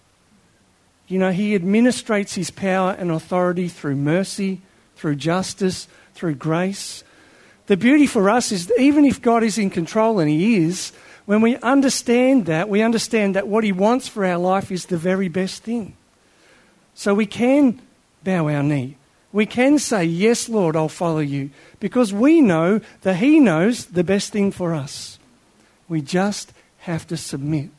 You 1.07 1.19
know, 1.19 1.31
he 1.31 1.57
administrates 1.57 2.35
his 2.35 2.51
power 2.51 2.91
and 2.91 3.11
authority 3.11 3.67
through 3.67 3.95
mercy, 3.95 4.61
through 4.95 5.15
justice, 5.15 5.87
through 6.13 6.35
grace. 6.35 7.03
The 7.65 7.77
beauty 7.77 8.07
for 8.07 8.29
us 8.29 8.51
is 8.51 8.71
even 8.77 9.05
if 9.05 9.21
God 9.21 9.43
is 9.43 9.57
in 9.57 9.69
control, 9.69 10.19
and 10.19 10.29
he 10.29 10.57
is, 10.57 10.91
When 11.25 11.41
we 11.41 11.57
understand 11.57 12.47
that, 12.47 12.69
we 12.69 12.81
understand 12.81 13.35
that 13.35 13.47
what 13.47 13.63
He 13.63 13.71
wants 13.71 14.07
for 14.07 14.25
our 14.25 14.37
life 14.37 14.71
is 14.71 14.85
the 14.85 14.97
very 14.97 15.27
best 15.27 15.63
thing. 15.63 15.95
So 16.99 17.13
we 17.13 17.27
can 17.27 17.79
bow 18.25 18.49
our 18.49 18.61
knee. 18.61 18.97
We 19.31 19.45
can 19.45 19.79
say, 19.79 20.03
Yes, 20.03 20.49
Lord, 20.49 20.75
I'll 20.75 20.89
follow 20.89 21.19
you, 21.19 21.49
because 21.79 22.11
we 22.11 22.41
know 22.41 22.81
that 23.03 23.15
He 23.15 23.39
knows 23.39 23.85
the 23.85 24.03
best 24.03 24.33
thing 24.33 24.51
for 24.51 24.73
us. 24.73 25.17
We 25.87 26.01
just 26.01 26.51
have 26.79 27.07
to 27.07 27.15
submit. 27.15 27.69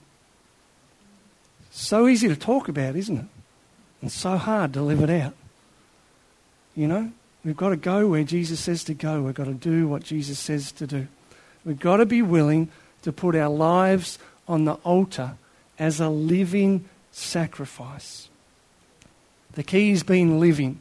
So 1.71 2.09
easy 2.09 2.29
to 2.29 2.35
talk 2.35 2.69
about, 2.69 2.97
isn't 2.97 3.19
it? 3.19 3.27
And 4.01 4.11
so 4.11 4.39
hard 4.39 4.73
to 4.73 4.81
live 4.81 5.03
it 5.03 5.11
out. 5.11 5.35
You 6.75 6.89
know, 6.89 7.13
we've 7.45 7.59
got 7.59 7.69
to 7.69 7.77
go 7.77 8.09
where 8.09 8.25
Jesus 8.25 8.59
says 8.59 8.85
to 8.85 8.95
go. 8.95 9.21
We've 9.21 9.35
got 9.35 9.45
to 9.45 9.53
do 9.53 9.87
what 9.87 10.03
Jesus 10.03 10.39
says 10.39 10.73
to 10.73 10.87
do. 10.87 11.09
We've 11.67 11.79
got 11.79 11.99
to 11.99 12.07
be 12.07 12.23
willing 12.23 12.71
to 13.03 13.13
put 13.13 13.37
our 13.37 13.51
lives 13.51 14.19
on 14.49 14.65
the 14.65 14.77
altar 14.77 15.35
as 15.79 16.01
a 16.01 16.09
living 16.09 16.89
sacrifice. 17.13 18.30
The 19.55 19.63
key 19.63 19.91
is 19.91 20.03
being 20.03 20.39
living, 20.39 20.81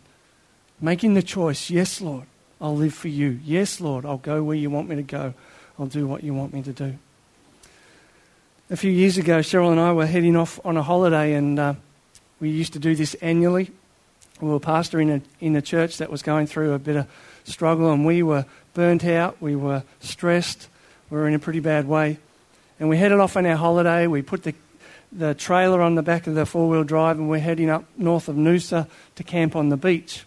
making 0.80 1.16
the 1.16 1.24
choice 1.24 1.70
yes, 1.70 2.02
Lord, 2.02 2.26
I'll 2.62 2.76
live 2.76 2.94
for 2.94 3.08
you. 3.08 3.40
Yes, 3.44 3.82
Lord, 3.82 4.06
I'll 4.06 4.18
go 4.18 4.44
where 4.44 4.56
you 4.56 4.70
want 4.70 4.90
me 4.90 4.96
to 4.96 5.04
go. 5.04 5.34
I'll 5.78 5.88
do 5.88 6.06
what 6.08 6.24
you 6.24 6.34
want 6.34 6.54
me 6.54 6.62
to 6.64 6.74
do. 6.74 6.96
A 8.70 8.78
few 8.78 8.92
years 8.92 9.18
ago, 9.18 9.40
Cheryl 9.40 9.72
and 9.72 9.80
I 9.80 9.94
were 9.94 10.06
heading 10.06 10.36
off 10.36 10.60
on 10.64 10.78
a 10.78 10.84
holiday, 10.84 11.34
and 11.34 11.58
uh, 11.58 11.74
we 12.40 12.50
used 12.50 12.74
to 12.74 12.80
do 12.80 12.96
this 12.96 13.16
annually. 13.16 13.72
We 14.42 14.50
were 14.50 14.60
pastoring 14.60 15.10
a, 15.10 15.22
in 15.44 15.56
a 15.56 15.62
church 15.62 15.98
that 15.98 16.12
was 16.12 16.22
going 16.22 16.48
through 16.48 16.74
a 16.74 16.80
bit 16.80 16.96
of 16.96 17.08
struggle, 17.46 17.92
and 17.92 18.06
we 18.06 18.22
were 18.22 18.46
burnt 18.74 19.04
out, 19.06 19.42
we 19.42 19.56
were 19.56 19.84
stressed, 20.00 20.68
we 21.10 21.18
were 21.18 21.28
in 21.28 21.34
a 21.34 21.40
pretty 21.40 21.60
bad 21.60 21.88
way. 21.88 22.20
And 22.80 22.88
we 22.88 22.98
headed 22.98 23.20
off 23.20 23.36
on 23.36 23.46
our 23.46 23.58
holiday. 23.58 24.08
We 24.08 24.22
put 24.22 24.44
the, 24.44 24.54
the 25.12 25.34
trailer 25.34 25.82
on 25.82 25.96
the 25.96 26.04
back 26.04 26.28
of 26.28 26.36
the 26.36 26.46
four 26.46 26.70
wheel 26.70 26.84
drive, 26.84 27.18
and 27.18 27.30
we're 27.30 27.40
heading 27.40 27.70
up 27.70 27.86
north 27.98 28.28
of 28.28 28.36
Noosa 28.36 28.88
to 29.16 29.24
camp 29.24 29.56
on 29.56 29.70
the 29.70 29.78
beach. 29.78 30.26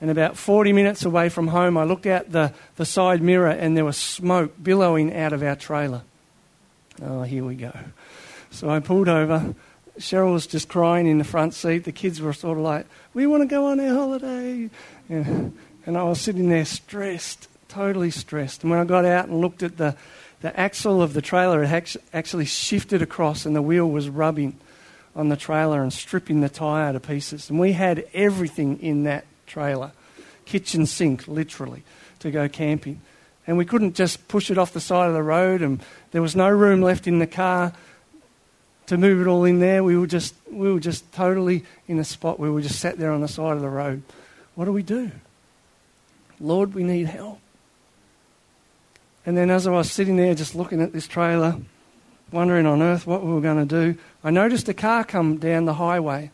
And 0.00 0.10
about 0.10 0.36
40 0.36 0.72
minutes 0.72 1.04
away 1.04 1.28
from 1.28 1.48
home, 1.48 1.76
I 1.76 1.84
looked 1.84 2.06
out 2.06 2.30
the, 2.30 2.52
the 2.76 2.84
side 2.84 3.20
mirror, 3.20 3.48
and 3.48 3.76
there 3.76 3.84
was 3.84 3.96
smoke 3.96 4.52
billowing 4.62 5.14
out 5.14 5.32
of 5.32 5.42
our 5.42 5.56
trailer. 5.56 6.02
Oh, 7.02 7.22
here 7.22 7.44
we 7.44 7.54
go. 7.54 7.72
So 8.50 8.70
I 8.70 8.80
pulled 8.80 9.08
over. 9.08 9.54
Cheryl 9.98 10.32
was 10.32 10.46
just 10.46 10.68
crying 10.68 11.06
in 11.06 11.18
the 11.18 11.24
front 11.24 11.54
seat. 11.54 11.84
The 11.84 11.92
kids 11.92 12.20
were 12.20 12.32
sort 12.32 12.58
of 12.58 12.64
like, 12.64 12.86
We 13.14 13.26
want 13.26 13.42
to 13.42 13.48
go 13.48 13.66
on 13.66 13.80
our 13.80 13.94
holiday. 13.94 14.70
And 15.08 15.96
I 15.96 16.02
was 16.02 16.20
sitting 16.20 16.48
there 16.48 16.64
stressed, 16.64 17.48
totally 17.68 18.10
stressed. 18.10 18.62
And 18.62 18.70
when 18.70 18.78
I 18.78 18.84
got 18.84 19.04
out 19.04 19.28
and 19.28 19.40
looked 19.40 19.62
at 19.62 19.78
the, 19.78 19.96
the 20.40 20.58
axle 20.58 21.02
of 21.02 21.14
the 21.14 21.22
trailer, 21.22 21.64
had 21.64 21.90
actually 22.12 22.44
shifted 22.44 23.02
across 23.02 23.44
and 23.44 23.56
the 23.56 23.62
wheel 23.62 23.88
was 23.90 24.08
rubbing 24.08 24.56
on 25.16 25.28
the 25.28 25.36
trailer 25.36 25.82
and 25.82 25.92
stripping 25.92 26.40
the 26.40 26.48
tyre 26.48 26.92
to 26.92 27.00
pieces. 27.00 27.50
And 27.50 27.58
we 27.58 27.72
had 27.72 28.06
everything 28.14 28.80
in 28.80 29.04
that 29.04 29.24
trailer 29.46 29.92
kitchen 30.44 30.86
sink, 30.86 31.26
literally, 31.28 31.82
to 32.20 32.30
go 32.30 32.48
camping 32.48 33.00
and 33.48 33.56
we 33.56 33.64
couldn't 33.64 33.94
just 33.94 34.28
push 34.28 34.50
it 34.50 34.58
off 34.58 34.74
the 34.74 34.80
side 34.80 35.08
of 35.08 35.14
the 35.14 35.22
road, 35.22 35.62
and 35.62 35.82
there 36.10 36.20
was 36.20 36.36
no 36.36 36.50
room 36.50 36.82
left 36.82 37.06
in 37.06 37.18
the 37.18 37.26
car 37.26 37.72
to 38.86 38.98
move 38.98 39.22
it 39.22 39.26
all 39.26 39.44
in 39.44 39.58
there. 39.58 39.82
We 39.82 39.96
were 39.96 40.06
just, 40.06 40.34
we 40.50 40.70
were 40.70 40.78
just 40.78 41.10
totally 41.14 41.64
in 41.88 41.98
a 41.98 42.04
spot 42.04 42.38
where 42.38 42.52
we 42.52 42.60
just 42.60 42.78
sat 42.78 42.98
there 42.98 43.10
on 43.10 43.22
the 43.22 43.28
side 43.28 43.56
of 43.56 43.62
the 43.62 43.70
road. 43.70 44.02
What 44.54 44.66
do 44.66 44.72
we 44.72 44.82
do? 44.82 45.10
Lord, 46.38 46.74
we 46.74 46.82
need 46.82 47.06
help. 47.06 47.40
And 49.28 49.36
then 49.36 49.50
as 49.50 49.66
I 49.66 49.72
was 49.72 49.92
sitting 49.92 50.16
there 50.16 50.34
just 50.34 50.54
looking 50.54 50.80
at 50.80 50.94
this 50.94 51.06
trailer, 51.06 51.58
wondering 52.32 52.64
on 52.64 52.80
earth 52.80 53.06
what 53.06 53.22
we 53.22 53.30
were 53.30 53.42
going 53.42 53.68
to 53.68 53.92
do, 53.92 54.00
I 54.24 54.30
noticed 54.30 54.70
a 54.70 54.72
car 54.72 55.04
come 55.04 55.36
down 55.36 55.66
the 55.66 55.74
highway. 55.74 56.30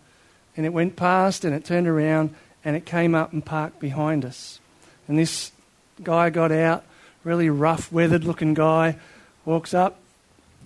And 0.56 0.64
it 0.64 0.72
went 0.72 0.94
past 0.94 1.44
and 1.44 1.52
it 1.52 1.64
turned 1.64 1.88
around 1.88 2.32
and 2.64 2.76
it 2.76 2.86
came 2.86 3.16
up 3.16 3.32
and 3.32 3.44
parked 3.44 3.80
behind 3.80 4.24
us. 4.24 4.60
And 5.08 5.18
this 5.18 5.50
guy 6.04 6.30
got 6.30 6.52
out 6.52 6.84
really 7.24 7.50
rough, 7.50 7.90
weathered 7.90 8.22
looking 8.22 8.54
guy, 8.54 8.94
walks 9.44 9.74
up. 9.74 9.98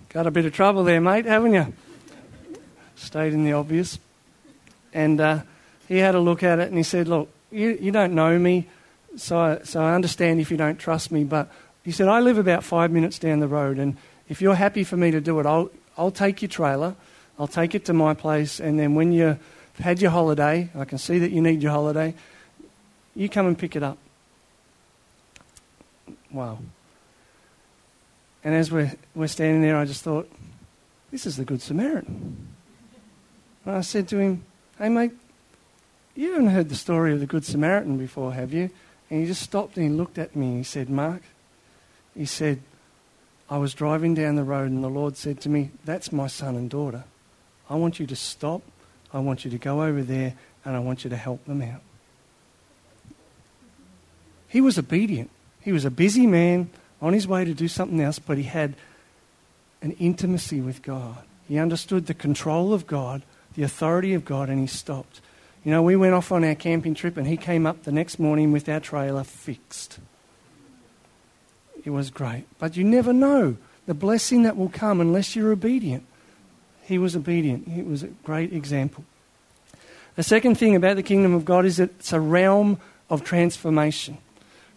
Got 0.09 0.27
a 0.27 0.31
bit 0.31 0.45
of 0.45 0.53
trouble 0.53 0.83
there, 0.83 1.01
mate, 1.01 1.25
haven't 1.25 1.55
you? 1.55 1.73
Stayed 2.95 3.33
in 3.33 3.43
the 3.43 3.53
obvious. 3.53 3.97
And 4.93 5.19
uh, 5.19 5.41
he 5.87 5.97
had 5.97 6.13
a 6.13 6.19
look 6.19 6.43
at 6.43 6.59
it 6.59 6.67
and 6.67 6.77
he 6.77 6.83
said, 6.83 7.07
Look, 7.07 7.27
you, 7.51 7.75
you 7.81 7.91
don't 7.91 8.13
know 8.13 8.37
me, 8.37 8.67
so 9.17 9.39
I, 9.39 9.59
so 9.63 9.81
I 9.81 9.95
understand 9.95 10.39
if 10.39 10.51
you 10.51 10.57
don't 10.57 10.77
trust 10.77 11.11
me, 11.11 11.23
but 11.23 11.51
he 11.89 11.93
said, 11.93 12.07
I 12.07 12.19
live 12.19 12.37
about 12.37 12.63
five 12.63 12.91
minutes 12.91 13.17
down 13.17 13.39
the 13.39 13.47
road, 13.47 13.79
and 13.79 13.97
if 14.27 14.43
you're 14.43 14.53
happy 14.53 14.83
for 14.83 14.95
me 14.95 15.09
to 15.09 15.19
do 15.19 15.39
it, 15.39 15.47
I'll, 15.47 15.71
I'll 15.97 16.11
take 16.11 16.39
your 16.43 16.49
trailer, 16.49 16.95
I'll 17.39 17.47
take 17.47 17.73
it 17.73 17.83
to 17.85 17.93
my 17.93 18.13
place, 18.13 18.59
and 18.59 18.77
then 18.77 18.93
when 18.93 19.11
you've 19.11 19.39
had 19.79 19.99
your 19.99 20.11
holiday, 20.11 20.69
I 20.75 20.85
can 20.85 20.99
see 20.99 21.17
that 21.17 21.31
you 21.31 21.41
need 21.41 21.63
your 21.63 21.71
holiday, 21.71 22.13
you 23.15 23.27
come 23.27 23.47
and 23.47 23.57
pick 23.57 23.75
it 23.75 23.81
up. 23.81 23.97
Wow. 26.29 26.59
And 28.43 28.53
as 28.53 28.71
we're, 28.71 28.93
we're 29.15 29.25
standing 29.25 29.63
there, 29.63 29.75
I 29.75 29.85
just 29.85 30.03
thought, 30.03 30.31
this 31.09 31.25
is 31.25 31.37
the 31.37 31.43
Good 31.43 31.63
Samaritan. 31.63 32.49
And 33.65 33.77
I 33.77 33.81
said 33.81 34.07
to 34.09 34.19
him, 34.19 34.43
hey, 34.77 34.89
mate, 34.89 35.13
you 36.13 36.33
haven't 36.33 36.49
heard 36.49 36.69
the 36.69 36.75
story 36.75 37.13
of 37.13 37.19
the 37.19 37.25
Good 37.25 37.45
Samaritan 37.45 37.97
before, 37.97 38.35
have 38.35 38.53
you? 38.53 38.69
And 39.09 39.21
he 39.21 39.25
just 39.25 39.41
stopped 39.41 39.75
and 39.75 39.89
he 39.89 39.91
looked 39.91 40.19
at 40.19 40.35
me 40.35 40.49
and 40.49 40.57
he 40.57 40.63
said, 40.63 40.87
Mark, 40.87 41.23
he 42.19 42.25
said, 42.25 42.59
I 43.49 43.57
was 43.59 43.73
driving 43.73 44.13
down 44.13 44.35
the 44.35 44.43
road 44.43 44.69
and 44.69 44.83
the 44.83 44.89
Lord 44.89 45.15
said 45.15 45.39
to 45.39 45.49
me, 45.49 45.71
That's 45.85 46.11
my 46.11 46.27
son 46.27 46.57
and 46.57 46.69
daughter. 46.69 47.05
I 47.69 47.75
want 47.75 47.97
you 47.97 48.05
to 48.07 48.15
stop. 48.15 48.61
I 49.13 49.19
want 49.19 49.45
you 49.45 49.51
to 49.51 49.57
go 49.57 49.83
over 49.83 50.01
there 50.01 50.33
and 50.65 50.75
I 50.75 50.79
want 50.79 51.05
you 51.05 51.09
to 51.11 51.15
help 51.15 51.45
them 51.45 51.61
out. 51.61 51.79
He 54.49 54.59
was 54.59 54.77
obedient. 54.77 55.29
He 55.61 55.71
was 55.71 55.85
a 55.85 55.89
busy 55.89 56.27
man 56.27 56.69
on 57.01 57.13
his 57.13 57.25
way 57.25 57.45
to 57.45 57.53
do 57.53 57.69
something 57.69 58.01
else, 58.01 58.19
but 58.19 58.37
he 58.37 58.43
had 58.43 58.75
an 59.81 59.93
intimacy 59.93 60.59
with 60.59 60.81
God. 60.81 61.23
He 61.47 61.57
understood 61.57 62.07
the 62.07 62.13
control 62.13 62.73
of 62.73 62.85
God, 62.85 63.21
the 63.55 63.63
authority 63.63 64.13
of 64.13 64.25
God, 64.25 64.49
and 64.49 64.59
he 64.59 64.67
stopped. 64.67 65.21
You 65.63 65.71
know, 65.71 65.81
we 65.81 65.95
went 65.95 66.15
off 66.15 66.33
on 66.33 66.43
our 66.43 66.55
camping 66.55 66.95
trip, 66.95 67.15
and 67.15 67.27
he 67.27 67.37
came 67.37 67.65
up 67.65 67.83
the 67.83 67.93
next 67.93 68.19
morning 68.19 68.51
with 68.51 68.67
our 68.67 68.81
trailer 68.81 69.23
fixed. 69.23 69.99
It 71.89 71.93
was 71.93 72.11
great. 72.11 72.45
But 72.59 72.77
you 72.77 72.83
never 72.83 73.11
know 73.11 73.57
the 73.87 73.95
blessing 73.95 74.43
that 74.43 74.55
will 74.55 74.69
come 74.69 75.01
unless 75.01 75.35
you're 75.35 75.51
obedient. 75.51 76.05
He 76.83 76.99
was 76.99 77.15
obedient. 77.15 77.67
It 77.67 77.87
was 77.87 78.03
a 78.03 78.09
great 78.23 78.53
example. 78.53 79.05
The 80.15 80.21
second 80.21 80.59
thing 80.59 80.75
about 80.75 80.97
the 80.97 81.01
kingdom 81.01 81.33
of 81.33 81.45
God 81.45 81.65
is 81.65 81.77
that 81.77 81.89
it's 81.97 82.13
a 82.13 82.19
realm 82.19 82.77
of 83.09 83.23
transformation 83.23 84.19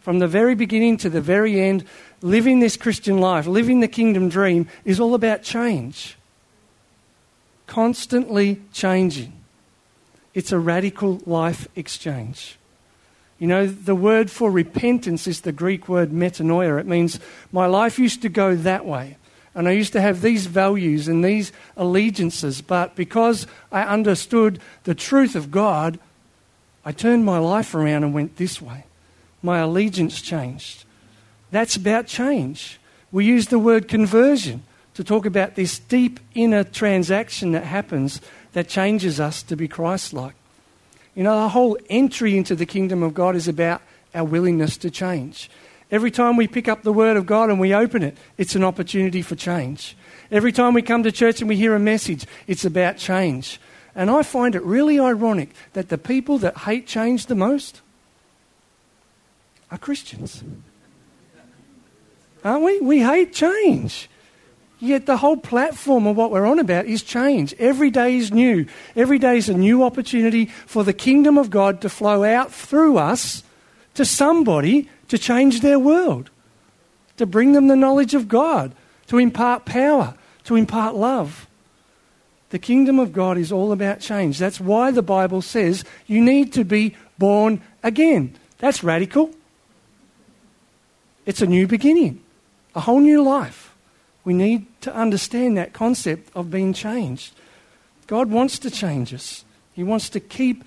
from 0.00 0.20
the 0.20 0.26
very 0.26 0.54
beginning 0.54 0.96
to 0.96 1.10
the 1.10 1.20
very 1.20 1.60
end, 1.60 1.84
living 2.22 2.60
this 2.60 2.78
Christian 2.78 3.18
life, 3.18 3.46
living 3.46 3.80
the 3.80 3.88
kingdom 3.88 4.30
dream, 4.30 4.66
is 4.86 4.98
all 4.98 5.14
about 5.14 5.42
change. 5.42 6.16
Constantly 7.66 8.62
changing. 8.72 9.34
It's 10.32 10.50
a 10.50 10.58
radical 10.58 11.20
life 11.26 11.68
exchange. 11.76 12.56
You 13.42 13.48
know, 13.48 13.66
the 13.66 13.96
word 13.96 14.30
for 14.30 14.52
repentance 14.52 15.26
is 15.26 15.40
the 15.40 15.50
Greek 15.50 15.88
word 15.88 16.12
metanoia. 16.12 16.78
It 16.78 16.86
means 16.86 17.18
my 17.50 17.66
life 17.66 17.98
used 17.98 18.22
to 18.22 18.28
go 18.28 18.54
that 18.54 18.86
way. 18.86 19.16
And 19.52 19.66
I 19.66 19.72
used 19.72 19.94
to 19.94 20.00
have 20.00 20.20
these 20.20 20.46
values 20.46 21.08
and 21.08 21.24
these 21.24 21.50
allegiances, 21.76 22.62
but 22.62 22.94
because 22.94 23.48
I 23.72 23.82
understood 23.82 24.60
the 24.84 24.94
truth 24.94 25.34
of 25.34 25.50
God, 25.50 25.98
I 26.84 26.92
turned 26.92 27.24
my 27.24 27.38
life 27.38 27.74
around 27.74 28.04
and 28.04 28.14
went 28.14 28.36
this 28.36 28.62
way 28.62 28.84
my 29.42 29.58
allegiance 29.58 30.22
changed. 30.22 30.84
That's 31.50 31.74
about 31.74 32.06
change. 32.06 32.78
We 33.10 33.24
use 33.24 33.48
the 33.48 33.58
word 33.58 33.88
conversion 33.88 34.62
to 34.94 35.02
talk 35.02 35.26
about 35.26 35.56
this 35.56 35.80
deep 35.80 36.20
inner 36.36 36.62
transaction 36.62 37.50
that 37.52 37.64
happens 37.64 38.20
that 38.52 38.68
changes 38.68 39.18
us 39.18 39.42
to 39.42 39.56
be 39.56 39.66
Christ 39.66 40.12
like. 40.12 40.36
You 41.14 41.22
know, 41.22 41.42
the 41.42 41.48
whole 41.50 41.76
entry 41.90 42.36
into 42.36 42.54
the 42.54 42.66
kingdom 42.66 43.02
of 43.02 43.14
God 43.14 43.36
is 43.36 43.48
about 43.48 43.82
our 44.14 44.24
willingness 44.24 44.76
to 44.78 44.90
change. 44.90 45.50
Every 45.90 46.10
time 46.10 46.36
we 46.36 46.48
pick 46.48 46.68
up 46.68 46.82
the 46.82 46.92
Word 46.92 47.18
of 47.18 47.26
God 47.26 47.50
and 47.50 47.60
we 47.60 47.74
open 47.74 48.02
it, 48.02 48.16
it's 48.38 48.54
an 48.54 48.64
opportunity 48.64 49.20
for 49.20 49.36
change. 49.36 49.94
Every 50.30 50.52
time 50.52 50.72
we 50.72 50.80
come 50.80 51.02
to 51.02 51.12
church 51.12 51.40
and 51.40 51.48
we 51.48 51.56
hear 51.56 51.74
a 51.74 51.78
message, 51.78 52.26
it's 52.46 52.64
about 52.64 52.96
change. 52.96 53.60
And 53.94 54.10
I 54.10 54.22
find 54.22 54.54
it 54.54 54.62
really 54.62 54.98
ironic 54.98 55.50
that 55.74 55.90
the 55.90 55.98
people 55.98 56.38
that 56.38 56.56
hate 56.58 56.86
change 56.86 57.26
the 57.26 57.34
most 57.34 57.82
are 59.70 59.76
Christians. 59.76 60.42
Aren't 62.42 62.64
we? 62.64 62.80
We 62.80 63.00
hate 63.00 63.34
change. 63.34 64.08
Yet 64.82 65.06
the 65.06 65.18
whole 65.18 65.36
platform 65.36 66.08
of 66.08 66.16
what 66.16 66.32
we're 66.32 66.44
on 66.44 66.58
about 66.58 66.86
is 66.86 67.04
change. 67.04 67.54
Every 67.60 67.88
day 67.88 68.16
is 68.16 68.32
new. 68.32 68.66
Every 68.96 69.20
day 69.20 69.36
is 69.36 69.48
a 69.48 69.54
new 69.54 69.84
opportunity 69.84 70.46
for 70.46 70.82
the 70.82 70.92
kingdom 70.92 71.38
of 71.38 71.50
God 71.50 71.80
to 71.82 71.88
flow 71.88 72.24
out 72.24 72.52
through 72.52 72.98
us 72.98 73.44
to 73.94 74.04
somebody 74.04 74.88
to 75.06 75.18
change 75.18 75.60
their 75.60 75.78
world, 75.78 76.30
to 77.16 77.26
bring 77.26 77.52
them 77.52 77.68
the 77.68 77.76
knowledge 77.76 78.14
of 78.14 78.26
God, 78.26 78.74
to 79.06 79.18
impart 79.18 79.66
power, 79.66 80.14
to 80.46 80.56
impart 80.56 80.96
love. 80.96 81.46
The 82.50 82.58
kingdom 82.58 82.98
of 82.98 83.12
God 83.12 83.38
is 83.38 83.52
all 83.52 83.70
about 83.70 84.00
change. 84.00 84.36
That's 84.36 84.58
why 84.58 84.90
the 84.90 85.00
Bible 85.00 85.42
says 85.42 85.84
you 86.08 86.20
need 86.20 86.52
to 86.54 86.64
be 86.64 86.96
born 87.18 87.62
again. 87.84 88.34
That's 88.58 88.82
radical. 88.82 89.30
It's 91.24 91.40
a 91.40 91.46
new 91.46 91.68
beginning, 91.68 92.20
a 92.74 92.80
whole 92.80 92.98
new 92.98 93.22
life. 93.22 93.61
We 94.24 94.34
need 94.34 94.66
to 94.82 94.94
understand 94.94 95.56
that 95.56 95.72
concept 95.72 96.30
of 96.34 96.50
being 96.50 96.72
changed. 96.72 97.34
God 98.06 98.30
wants 98.30 98.58
to 98.60 98.70
change 98.70 99.12
us, 99.14 99.44
He 99.72 99.82
wants 99.82 100.08
to 100.10 100.20
keep 100.20 100.64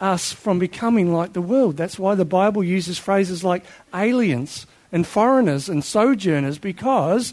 us 0.00 0.32
from 0.32 0.58
becoming 0.58 1.12
like 1.12 1.32
the 1.32 1.40
world. 1.40 1.76
That's 1.76 1.98
why 1.98 2.14
the 2.14 2.24
Bible 2.24 2.62
uses 2.62 2.98
phrases 2.98 3.44
like 3.44 3.64
aliens 3.94 4.66
and 4.92 5.06
foreigners 5.06 5.68
and 5.68 5.84
sojourners, 5.84 6.58
because 6.58 7.32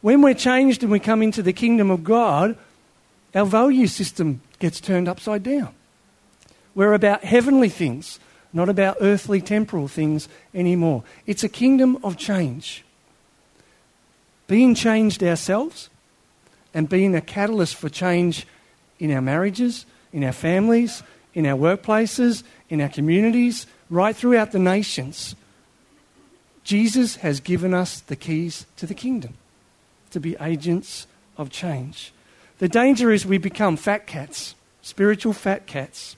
when 0.00 0.22
we're 0.22 0.34
changed 0.34 0.82
and 0.82 0.92
we 0.92 0.98
come 0.98 1.22
into 1.22 1.42
the 1.42 1.52
kingdom 1.52 1.90
of 1.90 2.04
God, 2.04 2.56
our 3.34 3.46
value 3.46 3.86
system 3.86 4.40
gets 4.58 4.80
turned 4.80 5.08
upside 5.08 5.42
down. 5.42 5.74
We're 6.74 6.94
about 6.94 7.24
heavenly 7.24 7.68
things, 7.68 8.18
not 8.52 8.68
about 8.68 8.98
earthly 9.00 9.40
temporal 9.40 9.88
things 9.88 10.28
anymore. 10.54 11.04
It's 11.26 11.44
a 11.44 11.48
kingdom 11.48 11.98
of 12.02 12.16
change. 12.16 12.84
Being 14.52 14.74
changed 14.74 15.22
ourselves 15.22 15.88
and 16.74 16.86
being 16.86 17.14
a 17.14 17.22
catalyst 17.22 17.74
for 17.74 17.88
change 17.88 18.46
in 18.98 19.10
our 19.10 19.22
marriages, 19.22 19.86
in 20.12 20.22
our 20.24 20.32
families, 20.32 21.02
in 21.32 21.46
our 21.46 21.56
workplaces, 21.56 22.42
in 22.68 22.82
our 22.82 22.90
communities, 22.90 23.66
right 23.88 24.14
throughout 24.14 24.52
the 24.52 24.58
nations. 24.58 25.34
Jesus 26.64 27.16
has 27.16 27.40
given 27.40 27.72
us 27.72 28.00
the 28.00 28.14
keys 28.14 28.66
to 28.76 28.84
the 28.84 28.92
kingdom 28.92 29.38
to 30.10 30.20
be 30.20 30.36
agents 30.38 31.06
of 31.38 31.48
change. 31.48 32.12
The 32.58 32.68
danger 32.68 33.10
is 33.10 33.24
we 33.24 33.38
become 33.38 33.78
fat 33.78 34.06
cats, 34.06 34.54
spiritual 34.82 35.32
fat 35.32 35.66
cats, 35.66 36.14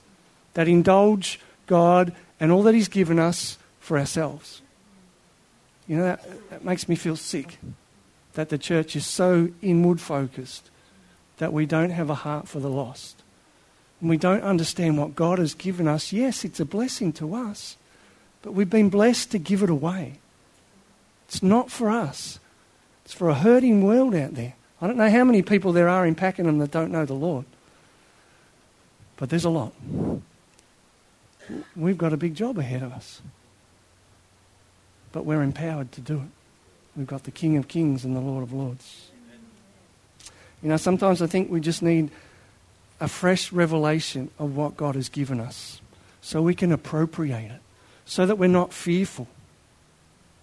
that 0.55 0.67
indulge 0.67 1.39
God 1.67 2.13
and 2.41 2.51
all 2.51 2.63
that 2.63 2.75
He's 2.75 2.89
given 2.89 3.17
us 3.17 3.57
for 3.79 3.97
ourselves. 3.97 4.61
You 5.87 5.95
know, 5.95 6.03
that, 6.03 6.49
that 6.49 6.65
makes 6.65 6.89
me 6.89 6.97
feel 6.97 7.15
sick 7.15 7.59
that 8.35 8.49
the 8.49 8.57
church 8.57 8.95
is 8.95 9.05
so 9.05 9.49
inward 9.61 9.99
focused 9.99 10.69
that 11.37 11.51
we 11.51 11.65
don't 11.65 11.89
have 11.89 12.09
a 12.09 12.15
heart 12.15 12.47
for 12.47 12.59
the 12.59 12.69
lost. 12.69 13.21
And 13.99 14.09
we 14.09 14.17
don't 14.17 14.43
understand 14.43 14.97
what 14.97 15.15
God 15.15 15.39
has 15.39 15.53
given 15.53 15.87
us. 15.87 16.13
Yes, 16.13 16.45
it's 16.45 16.59
a 16.59 16.65
blessing 16.65 17.11
to 17.13 17.33
us, 17.33 17.77
but 18.41 18.53
we've 18.53 18.69
been 18.69 18.89
blessed 18.89 19.31
to 19.31 19.39
give 19.39 19.63
it 19.63 19.69
away. 19.69 20.19
It's 21.27 21.41
not 21.41 21.71
for 21.71 21.89
us, 21.89 22.39
it's 23.03 23.13
for 23.13 23.29
a 23.29 23.35
hurting 23.35 23.83
world 23.83 24.13
out 24.13 24.35
there. 24.35 24.53
I 24.81 24.87
don't 24.87 24.97
know 24.97 25.09
how 25.09 25.23
many 25.23 25.41
people 25.41 25.71
there 25.71 25.89
are 25.89 26.05
in 26.05 26.15
Pakenham 26.15 26.59
that 26.59 26.71
don't 26.71 26.91
know 26.91 27.05
the 27.05 27.13
Lord, 27.13 27.45
but 29.17 29.29
there's 29.29 29.45
a 29.45 29.49
lot. 29.49 29.73
We've 31.75 31.97
got 31.97 32.13
a 32.13 32.17
big 32.17 32.35
job 32.35 32.57
ahead 32.57 32.83
of 32.83 32.91
us, 32.91 33.21
but 35.11 35.25
we're 35.25 35.41
empowered 35.41 35.91
to 35.93 36.01
do 36.01 36.17
it. 36.17 36.44
We've 36.95 37.07
got 37.07 37.23
the 37.23 37.31
King 37.31 37.57
of 37.57 37.67
Kings 37.67 38.05
and 38.05 38.15
the 38.15 38.21
Lord 38.21 38.43
of 38.43 38.53
Lords. 38.53 39.09
You 40.63 40.69
know, 40.69 40.77
sometimes 40.77 41.21
I 41.21 41.27
think 41.27 41.51
we 41.51 41.59
just 41.59 41.81
need 41.81 42.09
a 42.99 43.07
fresh 43.07 43.51
revelation 43.51 44.31
of 44.39 44.55
what 44.55 44.77
God 44.77 44.95
has 44.95 45.09
given 45.09 45.39
us 45.39 45.81
so 46.21 46.41
we 46.41 46.55
can 46.55 46.71
appropriate 46.71 47.51
it, 47.51 47.61
so 48.05 48.25
that 48.25 48.37
we're 48.37 48.47
not 48.47 48.73
fearful, 48.73 49.27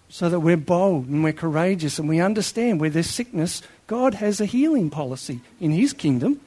so 0.07 0.29
that 0.29 0.39
we're 0.39 0.55
bold 0.55 1.07
and 1.07 1.23
we're 1.23 1.33
courageous 1.33 1.99
and 1.99 2.07
we 2.07 2.21
understand 2.21 2.79
where 2.79 2.89
there's 2.89 3.09
sickness, 3.09 3.61
God 3.87 4.13
has 4.13 4.39
a 4.39 4.45
healing 4.45 4.89
policy 4.89 5.41
in 5.59 5.71
His 5.71 5.91
kingdom. 5.91 6.39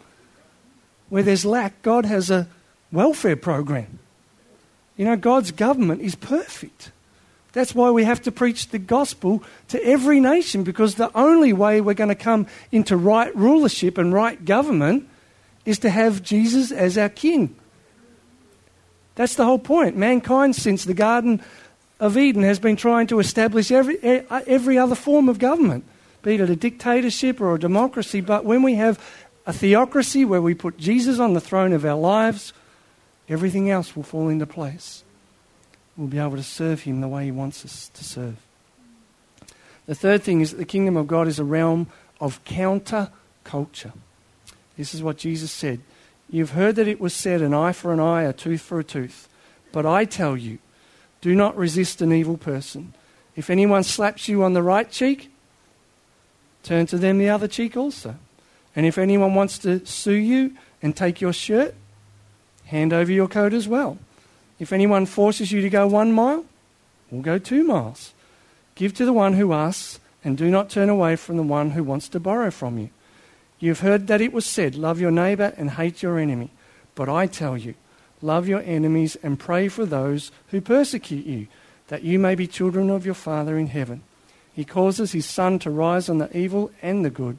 Where 1.08 1.22
there's 1.22 1.44
lack, 1.44 1.82
God 1.82 2.04
has 2.06 2.30
a 2.30 2.48
welfare 2.90 3.36
program. 3.36 3.98
You 4.96 5.04
know, 5.04 5.16
God's 5.16 5.50
government 5.50 6.00
is 6.00 6.14
perfect. 6.14 6.90
That's 7.52 7.74
why 7.74 7.90
we 7.90 8.04
have 8.04 8.20
to 8.22 8.32
preach 8.32 8.68
the 8.68 8.78
gospel 8.78 9.42
to 9.68 9.82
every 9.82 10.20
nation 10.20 10.62
because 10.62 10.96
the 10.96 11.10
only 11.16 11.52
way 11.52 11.80
we're 11.80 11.94
going 11.94 12.08
to 12.08 12.14
come 12.14 12.46
into 12.70 12.96
right 12.96 13.34
rulership 13.34 13.96
and 13.96 14.12
right 14.12 14.44
government 14.44 15.08
is 15.64 15.78
to 15.80 15.90
have 15.90 16.22
Jesus 16.22 16.70
as 16.70 16.98
our 16.98 17.08
king. 17.08 17.56
That's 19.14 19.34
the 19.34 19.44
whole 19.44 19.58
point. 19.58 19.96
Mankind, 19.96 20.54
since 20.54 20.84
the 20.84 20.94
Garden 20.94 21.42
of 21.98 22.18
Eden 22.18 22.42
has 22.42 22.58
been 22.58 22.76
trying 22.76 23.06
to 23.08 23.18
establish 23.18 23.70
every, 23.70 23.98
uh, 24.02 24.42
every 24.46 24.76
other 24.76 24.94
form 24.94 25.28
of 25.28 25.38
government, 25.38 25.84
be 26.22 26.34
it 26.34 26.50
a 26.50 26.56
dictatorship 26.56 27.40
or 27.40 27.54
a 27.54 27.58
democracy. 27.58 28.20
But 28.20 28.44
when 28.44 28.62
we 28.62 28.74
have 28.74 29.02
a 29.46 29.52
theocracy 29.52 30.24
where 30.24 30.42
we 30.42 30.54
put 30.54 30.76
Jesus 30.76 31.18
on 31.18 31.32
the 31.32 31.40
throne 31.40 31.72
of 31.72 31.84
our 31.84 31.98
lives, 31.98 32.52
everything 33.28 33.70
else 33.70 33.96
will 33.96 34.02
fall 34.02 34.28
into 34.28 34.46
place. 34.46 35.04
We'll 35.96 36.08
be 36.08 36.18
able 36.18 36.36
to 36.36 36.42
serve 36.42 36.82
Him 36.82 37.00
the 37.00 37.08
way 37.08 37.24
He 37.24 37.30
wants 37.30 37.64
us 37.64 37.88
to 37.94 38.04
serve. 38.04 38.36
The 39.86 39.94
third 39.94 40.22
thing 40.22 40.40
is 40.40 40.50
that 40.50 40.56
the 40.56 40.64
kingdom 40.64 40.96
of 40.96 41.06
God 41.06 41.28
is 41.28 41.38
a 41.38 41.44
realm 41.44 41.86
of 42.20 42.44
counter 42.44 43.10
culture. 43.44 43.92
This 44.76 44.94
is 44.94 45.02
what 45.02 45.16
Jesus 45.16 45.50
said. 45.52 45.80
You've 46.28 46.50
heard 46.50 46.76
that 46.76 46.88
it 46.88 47.00
was 47.00 47.14
said, 47.14 47.40
an 47.40 47.54
eye 47.54 47.72
for 47.72 47.92
an 47.92 48.00
eye, 48.00 48.22
a 48.22 48.32
tooth 48.32 48.60
for 48.60 48.80
a 48.80 48.84
tooth. 48.84 49.28
But 49.72 49.86
I 49.86 50.04
tell 50.04 50.36
you, 50.36 50.58
do 51.20 51.34
not 51.34 51.56
resist 51.56 52.02
an 52.02 52.12
evil 52.12 52.36
person. 52.36 52.94
If 53.36 53.48
anyone 53.48 53.84
slaps 53.84 54.28
you 54.28 54.42
on 54.42 54.54
the 54.54 54.62
right 54.62 54.90
cheek, 54.90 55.30
turn 56.62 56.86
to 56.86 56.98
them 56.98 57.18
the 57.18 57.28
other 57.28 57.48
cheek 57.48 57.76
also. 57.76 58.16
And 58.74 58.86
if 58.86 58.98
anyone 58.98 59.34
wants 59.34 59.58
to 59.60 59.84
sue 59.86 60.12
you 60.12 60.56
and 60.82 60.96
take 60.96 61.20
your 61.20 61.32
shirt, 61.32 61.74
hand 62.66 62.92
over 62.92 63.12
your 63.12 63.28
coat 63.28 63.54
as 63.54 63.68
well. 63.68 63.98
If 64.58 64.72
anyone 64.72 65.06
forces 65.06 65.52
you 65.52 65.60
to 65.60 65.70
go 65.70 65.86
one 65.86 66.12
mile, 66.12 66.44
we'll 67.10 67.22
go 67.22 67.38
two 67.38 67.64
miles. 67.64 68.12
Give 68.74 68.94
to 68.94 69.04
the 69.04 69.12
one 69.12 69.34
who 69.34 69.52
asks, 69.52 70.00
and 70.24 70.36
do 70.36 70.50
not 70.50 70.70
turn 70.70 70.88
away 70.88 71.16
from 71.16 71.36
the 71.36 71.42
one 71.42 71.70
who 71.70 71.84
wants 71.84 72.08
to 72.08 72.20
borrow 72.20 72.50
from 72.50 72.78
you. 72.78 72.90
You've 73.58 73.80
heard 73.80 74.06
that 74.08 74.20
it 74.20 74.32
was 74.32 74.44
said, 74.44 74.74
Love 74.74 75.00
your 75.00 75.10
neighbor 75.10 75.54
and 75.56 75.70
hate 75.70 76.02
your 76.02 76.18
enemy. 76.18 76.50
But 76.94 77.08
I 77.08 77.26
tell 77.26 77.56
you, 77.56 77.74
Love 78.22 78.48
your 78.48 78.62
enemies 78.62 79.16
and 79.22 79.38
pray 79.38 79.68
for 79.68 79.84
those 79.84 80.32
who 80.48 80.60
persecute 80.60 81.26
you, 81.26 81.46
that 81.88 82.02
you 82.02 82.18
may 82.18 82.34
be 82.34 82.46
children 82.46 82.90
of 82.90 83.04
your 83.04 83.14
Father 83.14 83.58
in 83.58 83.68
heaven. 83.68 84.02
He 84.52 84.64
causes 84.64 85.12
his 85.12 85.26
sun 85.26 85.58
to 85.60 85.70
rise 85.70 86.08
on 86.08 86.18
the 86.18 86.34
evil 86.36 86.70
and 86.80 87.04
the 87.04 87.10
good, 87.10 87.36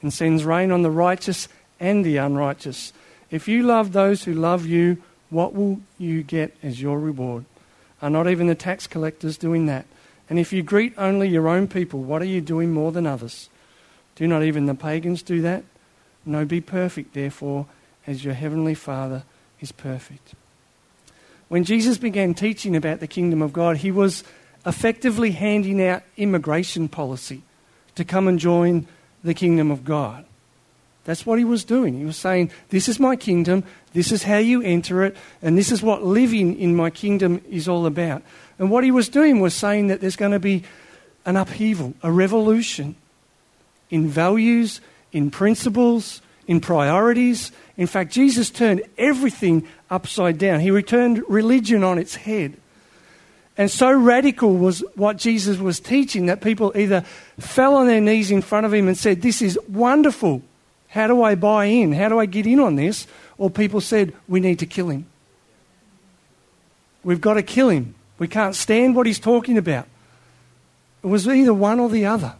and 0.00 0.12
sends 0.12 0.44
rain 0.44 0.70
on 0.70 0.82
the 0.82 0.90
righteous 0.90 1.48
and 1.80 2.04
the 2.04 2.16
unrighteous. 2.16 2.92
If 3.30 3.48
you 3.48 3.64
love 3.64 3.92
those 3.92 4.24
who 4.24 4.32
love 4.32 4.66
you, 4.66 5.02
what 5.30 5.54
will 5.54 5.80
you 5.98 6.22
get 6.22 6.56
as 6.62 6.82
your 6.82 6.98
reward? 6.98 7.44
Are 8.02 8.10
not 8.10 8.28
even 8.28 8.46
the 8.46 8.54
tax 8.54 8.86
collectors 8.86 9.38
doing 9.38 9.66
that? 9.66 9.86
And 10.28 10.38
if 10.38 10.52
you 10.52 10.62
greet 10.62 10.94
only 10.96 11.28
your 11.28 11.48
own 11.48 11.66
people, 11.68 12.00
what 12.00 12.22
are 12.22 12.26
you 12.26 12.40
doing 12.40 12.72
more 12.72 12.92
than 12.92 13.06
others? 13.06 13.48
Do 14.14 14.28
not 14.28 14.42
even 14.42 14.66
the 14.66 14.74
pagans 14.74 15.22
do 15.22 15.40
that? 15.42 15.64
No, 16.24 16.44
be 16.44 16.60
perfect, 16.60 17.14
therefore, 17.14 17.66
as 18.06 18.24
your 18.24 18.34
heavenly 18.34 18.74
Father 18.74 19.24
is 19.60 19.72
perfect. 19.72 20.34
When 21.48 21.64
Jesus 21.64 21.98
began 21.98 22.34
teaching 22.34 22.76
about 22.76 23.00
the 23.00 23.06
kingdom 23.06 23.42
of 23.42 23.52
God, 23.52 23.78
he 23.78 23.90
was 23.90 24.22
effectively 24.64 25.32
handing 25.32 25.82
out 25.84 26.02
immigration 26.16 26.88
policy 26.88 27.42
to 27.96 28.04
come 28.04 28.28
and 28.28 28.38
join 28.38 28.86
the 29.24 29.34
kingdom 29.34 29.70
of 29.70 29.84
God. 29.84 30.24
That's 31.04 31.24
what 31.24 31.38
he 31.38 31.44
was 31.44 31.64
doing. 31.64 31.98
He 31.98 32.04
was 32.04 32.16
saying, 32.16 32.50
This 32.68 32.88
is 32.88 33.00
my 33.00 33.16
kingdom, 33.16 33.64
this 33.92 34.12
is 34.12 34.22
how 34.22 34.38
you 34.38 34.62
enter 34.62 35.04
it, 35.04 35.16
and 35.42 35.56
this 35.56 35.72
is 35.72 35.82
what 35.82 36.04
living 36.04 36.58
in 36.58 36.76
my 36.76 36.90
kingdom 36.90 37.40
is 37.48 37.68
all 37.68 37.86
about. 37.86 38.22
And 38.58 38.70
what 38.70 38.84
he 38.84 38.90
was 38.90 39.08
doing 39.08 39.40
was 39.40 39.54
saying 39.54 39.86
that 39.88 40.00
there's 40.00 40.16
going 40.16 40.32
to 40.32 40.38
be 40.38 40.64
an 41.24 41.36
upheaval, 41.36 41.94
a 42.02 42.12
revolution 42.12 42.94
in 43.90 44.08
values, 44.08 44.80
in 45.12 45.30
principles, 45.30 46.22
in 46.46 46.60
priorities. 46.60 47.52
In 47.76 47.86
fact, 47.86 48.12
Jesus 48.12 48.50
turned 48.50 48.82
everything 48.98 49.66
upside 49.90 50.38
down. 50.38 50.60
He 50.60 50.70
returned 50.70 51.22
religion 51.28 51.82
on 51.82 51.98
its 51.98 52.14
head. 52.14 52.56
And 53.56 53.70
so 53.70 53.92
radical 53.92 54.56
was 54.56 54.80
what 54.94 55.16
Jesus 55.16 55.58
was 55.58 55.80
teaching 55.80 56.26
that 56.26 56.40
people 56.40 56.72
either 56.74 57.02
fell 57.38 57.74
on 57.74 57.86
their 57.86 58.00
knees 58.00 58.30
in 58.30 58.42
front 58.42 58.66
of 58.66 58.72
him 58.72 58.88
and 58.88 58.96
said, 58.96 59.22
This 59.22 59.42
is 59.42 59.58
wonderful. 59.68 60.42
How 60.90 61.06
do 61.06 61.22
I 61.22 61.36
buy 61.36 61.66
in? 61.66 61.92
How 61.92 62.08
do 62.08 62.18
I 62.18 62.26
get 62.26 62.46
in 62.46 62.60
on 62.60 62.76
this? 62.76 63.06
Or 63.38 63.48
people 63.48 63.80
said, 63.80 64.12
We 64.28 64.40
need 64.40 64.58
to 64.58 64.66
kill 64.66 64.88
him. 64.88 65.06
We've 67.02 67.20
got 67.20 67.34
to 67.34 67.42
kill 67.42 67.68
him. 67.70 67.94
We 68.18 68.28
can't 68.28 68.54
stand 68.54 68.94
what 68.94 69.06
he's 69.06 69.18
talking 69.18 69.56
about. 69.56 69.86
It 71.02 71.06
was 71.06 71.26
either 71.26 71.54
one 71.54 71.80
or 71.80 71.88
the 71.88 72.06
other. 72.06 72.34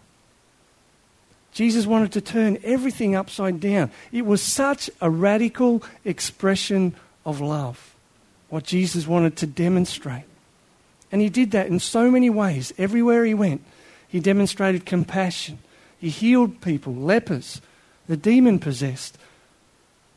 Jesus 1.53 1.87
wanted 1.87 2.13
to 2.13 2.21
turn 2.21 2.59
everything 2.63 3.15
upside 3.15 3.61
down. 3.61 3.91
It 4.13 4.27
was 4.27 4.43
such 4.43 4.91
a 5.01 5.09
radical 5.11 5.83
expression 6.05 6.95
of 7.25 7.41
love, 7.41 7.95
what 8.49 8.65
Jesus 8.65 9.07
wanted 9.07 9.37
to 9.37 9.47
demonstrate. 9.47 10.25
And 11.11 11.21
he 11.21 11.29
did 11.29 11.53
that 11.53 11.67
in 11.67 11.81
so 11.81 12.11
many 12.11 12.31
ways. 12.31 12.73
Everywhere 12.79 13.25
he 13.25 13.35
went, 13.35 13.65
he 14.07 14.21
demonstrated 14.21 14.85
compassion, 14.85 15.59
He 15.99 16.09
healed 16.09 16.61
people, 16.61 16.95
lepers, 16.95 17.61
the 18.11 18.17
demon 18.17 18.59
possessed, 18.59 19.17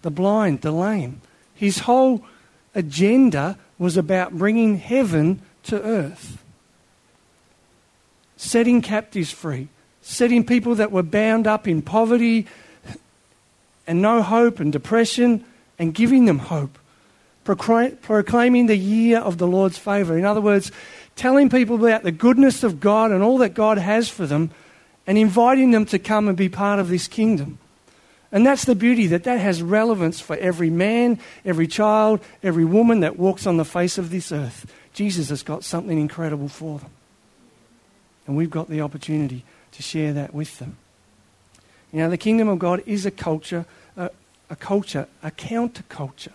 the 0.01 0.09
blind, 0.09 0.61
the 0.61 0.71
lame. 0.71 1.21
His 1.53 1.77
whole 1.77 2.25
agenda 2.73 3.55
was 3.77 3.97
about 3.97 4.33
bringing 4.33 4.79
heaven 4.79 5.43
to 5.65 5.79
earth, 5.79 6.43
setting 8.35 8.81
captives 8.81 9.29
free, 9.29 9.67
setting 10.01 10.43
people 10.43 10.73
that 10.73 10.91
were 10.91 11.03
bound 11.03 11.45
up 11.45 11.67
in 11.67 11.83
poverty 11.83 12.47
and 13.85 14.01
no 14.01 14.23
hope 14.23 14.59
and 14.59 14.73
depression 14.73 15.45
and 15.77 15.93
giving 15.93 16.25
them 16.25 16.39
hope, 16.39 16.79
proclaiming 17.43 18.65
the 18.65 18.75
year 18.75 19.19
of 19.19 19.37
the 19.37 19.45
Lord's 19.45 19.77
favour. 19.77 20.17
In 20.17 20.25
other 20.25 20.41
words, 20.41 20.71
telling 21.15 21.47
people 21.47 21.75
about 21.75 22.01
the 22.01 22.11
goodness 22.11 22.63
of 22.63 22.79
God 22.79 23.11
and 23.11 23.21
all 23.21 23.37
that 23.37 23.53
God 23.53 23.77
has 23.77 24.09
for 24.09 24.25
them 24.25 24.49
and 25.05 25.15
inviting 25.15 25.69
them 25.69 25.85
to 25.85 25.99
come 25.99 26.27
and 26.27 26.35
be 26.35 26.49
part 26.49 26.79
of 26.79 26.87
this 26.87 27.07
kingdom. 27.07 27.59
And 28.33 28.43
that's 28.43 28.65
the 28.65 28.73
beauty 28.73 29.05
that 29.07 29.25
that 29.25 29.39
has 29.39 29.61
relevance 29.61 30.19
for 30.19 30.35
every 30.35 30.71
man, 30.71 31.19
every 31.45 31.67
child, 31.67 32.19
every 32.41 32.65
woman 32.65 33.01
that 33.01 33.17
walks 33.17 33.45
on 33.45 33.57
the 33.57 33.63
face 33.63 33.99
of 33.99 34.09
this 34.09 34.31
earth. 34.31 34.65
Jesus 34.91 35.29
has 35.29 35.43
got 35.43 35.63
something 35.63 35.99
incredible 35.99 36.49
for 36.49 36.79
them. 36.79 36.89
And 38.25 38.35
we've 38.35 38.49
got 38.49 38.71
the 38.71 38.81
opportunity 38.81 39.43
to 39.73 39.83
share 39.83 40.13
that 40.13 40.33
with 40.33 40.57
them. 40.57 40.77
You 41.91 41.99
know, 41.99 42.09
the 42.09 42.17
kingdom 42.17 42.47
of 42.47 42.57
God 42.57 42.81
is 42.87 43.05
a 43.05 43.11
culture, 43.11 43.67
a, 43.95 44.09
a 44.49 44.55
culture, 44.55 45.07
a 45.21 45.29
counterculture. 45.29 46.33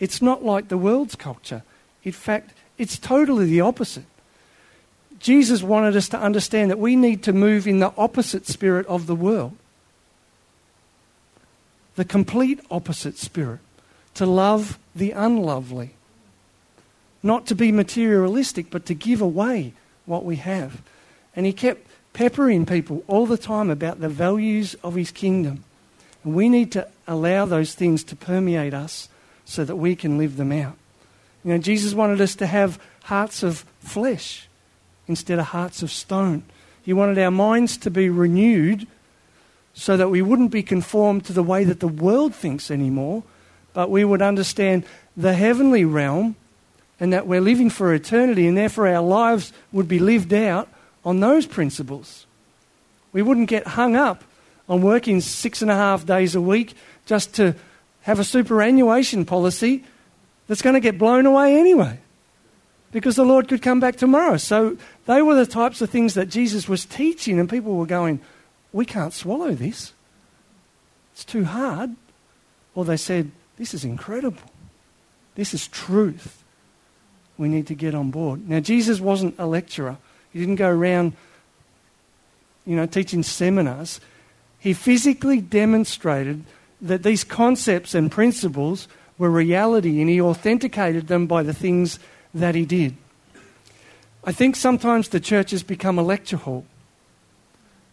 It's 0.00 0.22
not 0.22 0.42
like 0.42 0.68
the 0.68 0.78
world's 0.78 1.16
culture. 1.16 1.62
In 2.02 2.12
fact, 2.12 2.54
it's 2.78 2.98
totally 2.98 3.44
the 3.44 3.60
opposite. 3.60 4.06
Jesus 5.18 5.62
wanted 5.62 5.96
us 5.96 6.08
to 6.10 6.18
understand 6.18 6.70
that 6.70 6.78
we 6.78 6.96
need 6.96 7.22
to 7.24 7.34
move 7.34 7.66
in 7.68 7.80
the 7.80 7.92
opposite 7.98 8.46
spirit 8.46 8.86
of 8.86 9.06
the 9.06 9.14
world 9.14 9.54
the 11.96 12.04
complete 12.04 12.60
opposite 12.70 13.18
spirit, 13.18 13.60
to 14.14 14.24
love 14.24 14.78
the 14.94 15.10
unlovely. 15.10 15.94
Not 17.22 17.46
to 17.46 17.54
be 17.54 17.72
materialistic, 17.72 18.70
but 18.70 18.86
to 18.86 18.94
give 18.94 19.20
away 19.20 19.72
what 20.04 20.24
we 20.24 20.36
have. 20.36 20.80
And 21.34 21.44
he 21.44 21.52
kept 21.52 21.86
peppering 22.12 22.64
people 22.64 23.04
all 23.08 23.26
the 23.26 23.36
time 23.36 23.68
about 23.68 24.00
the 24.00 24.08
values 24.08 24.74
of 24.82 24.94
his 24.94 25.10
kingdom. 25.10 25.64
And 26.24 26.34
we 26.34 26.48
need 26.48 26.72
to 26.72 26.88
allow 27.06 27.44
those 27.44 27.74
things 27.74 28.04
to 28.04 28.16
permeate 28.16 28.72
us 28.72 29.08
so 29.44 29.64
that 29.64 29.76
we 29.76 29.96
can 29.96 30.18
live 30.18 30.36
them 30.36 30.52
out. 30.52 30.76
You 31.44 31.52
know, 31.52 31.58
Jesus 31.58 31.94
wanted 31.94 32.20
us 32.20 32.34
to 32.36 32.46
have 32.46 32.80
hearts 33.04 33.42
of 33.42 33.64
flesh 33.80 34.48
instead 35.06 35.38
of 35.38 35.46
hearts 35.46 35.82
of 35.82 35.90
stone. 35.90 36.42
He 36.82 36.92
wanted 36.92 37.18
our 37.18 37.30
minds 37.30 37.76
to 37.78 37.90
be 37.90 38.08
renewed 38.08 38.86
so 39.78 39.96
that 39.96 40.08
we 40.08 40.22
wouldn't 40.22 40.50
be 40.50 40.62
conformed 40.62 41.26
to 41.26 41.34
the 41.34 41.42
way 41.42 41.62
that 41.62 41.80
the 41.80 41.86
world 41.86 42.34
thinks 42.34 42.70
anymore, 42.70 43.22
but 43.74 43.90
we 43.90 44.04
would 44.04 44.22
understand 44.22 44.84
the 45.14 45.34
heavenly 45.34 45.84
realm 45.84 46.34
and 46.98 47.12
that 47.12 47.26
we're 47.26 47.42
living 47.42 47.68
for 47.68 47.92
eternity, 47.92 48.46
and 48.46 48.56
therefore 48.56 48.88
our 48.88 49.02
lives 49.02 49.52
would 49.70 49.86
be 49.86 49.98
lived 49.98 50.32
out 50.32 50.66
on 51.04 51.20
those 51.20 51.44
principles. 51.46 52.26
We 53.12 53.20
wouldn't 53.20 53.50
get 53.50 53.66
hung 53.66 53.96
up 53.96 54.24
on 54.66 54.80
working 54.80 55.20
six 55.20 55.60
and 55.60 55.70
a 55.70 55.74
half 55.74 56.06
days 56.06 56.34
a 56.34 56.40
week 56.40 56.74
just 57.04 57.34
to 57.34 57.54
have 58.02 58.18
a 58.18 58.24
superannuation 58.24 59.26
policy 59.26 59.84
that's 60.46 60.62
going 60.62 60.74
to 60.74 60.80
get 60.80 60.96
blown 60.96 61.26
away 61.26 61.60
anyway 61.60 61.98
because 62.92 63.16
the 63.16 63.24
Lord 63.26 63.46
could 63.46 63.60
come 63.60 63.78
back 63.78 63.96
tomorrow. 63.96 64.38
So 64.38 64.78
they 65.04 65.20
were 65.20 65.34
the 65.34 65.44
types 65.44 65.82
of 65.82 65.90
things 65.90 66.14
that 66.14 66.30
Jesus 66.30 66.66
was 66.66 66.86
teaching, 66.86 67.38
and 67.38 67.50
people 67.50 67.74
were 67.74 67.84
going, 67.84 68.20
we 68.76 68.84
can't 68.84 69.14
swallow 69.14 69.54
this. 69.54 69.94
It's 71.14 71.24
too 71.24 71.44
hard. 71.44 71.96
Or 72.74 72.84
they 72.84 72.98
said, 72.98 73.30
This 73.56 73.72
is 73.72 73.86
incredible. 73.86 74.50
This 75.34 75.54
is 75.54 75.66
truth. 75.68 76.44
We 77.38 77.48
need 77.48 77.66
to 77.68 77.74
get 77.74 77.94
on 77.94 78.10
board. 78.10 78.46
Now, 78.46 78.60
Jesus 78.60 79.00
wasn't 79.00 79.34
a 79.38 79.46
lecturer, 79.46 79.96
he 80.30 80.40
didn't 80.40 80.56
go 80.56 80.68
around, 80.68 81.14
you 82.66 82.76
know, 82.76 82.84
teaching 82.84 83.22
seminars. 83.22 83.98
He 84.58 84.74
physically 84.74 85.40
demonstrated 85.40 86.44
that 86.82 87.02
these 87.02 87.24
concepts 87.24 87.94
and 87.94 88.12
principles 88.12 88.88
were 89.16 89.30
reality 89.30 90.02
and 90.02 90.10
he 90.10 90.20
authenticated 90.20 91.06
them 91.06 91.26
by 91.26 91.42
the 91.42 91.54
things 91.54 91.98
that 92.34 92.54
he 92.54 92.66
did. 92.66 92.94
I 94.24 94.32
think 94.32 94.54
sometimes 94.54 95.08
the 95.08 95.20
church 95.20 95.52
has 95.52 95.62
become 95.62 95.98
a 95.98 96.02
lecture 96.02 96.36
hall 96.36 96.66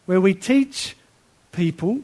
where 0.06 0.22
we 0.22 0.34
teach 0.34 0.96
people, 1.52 2.02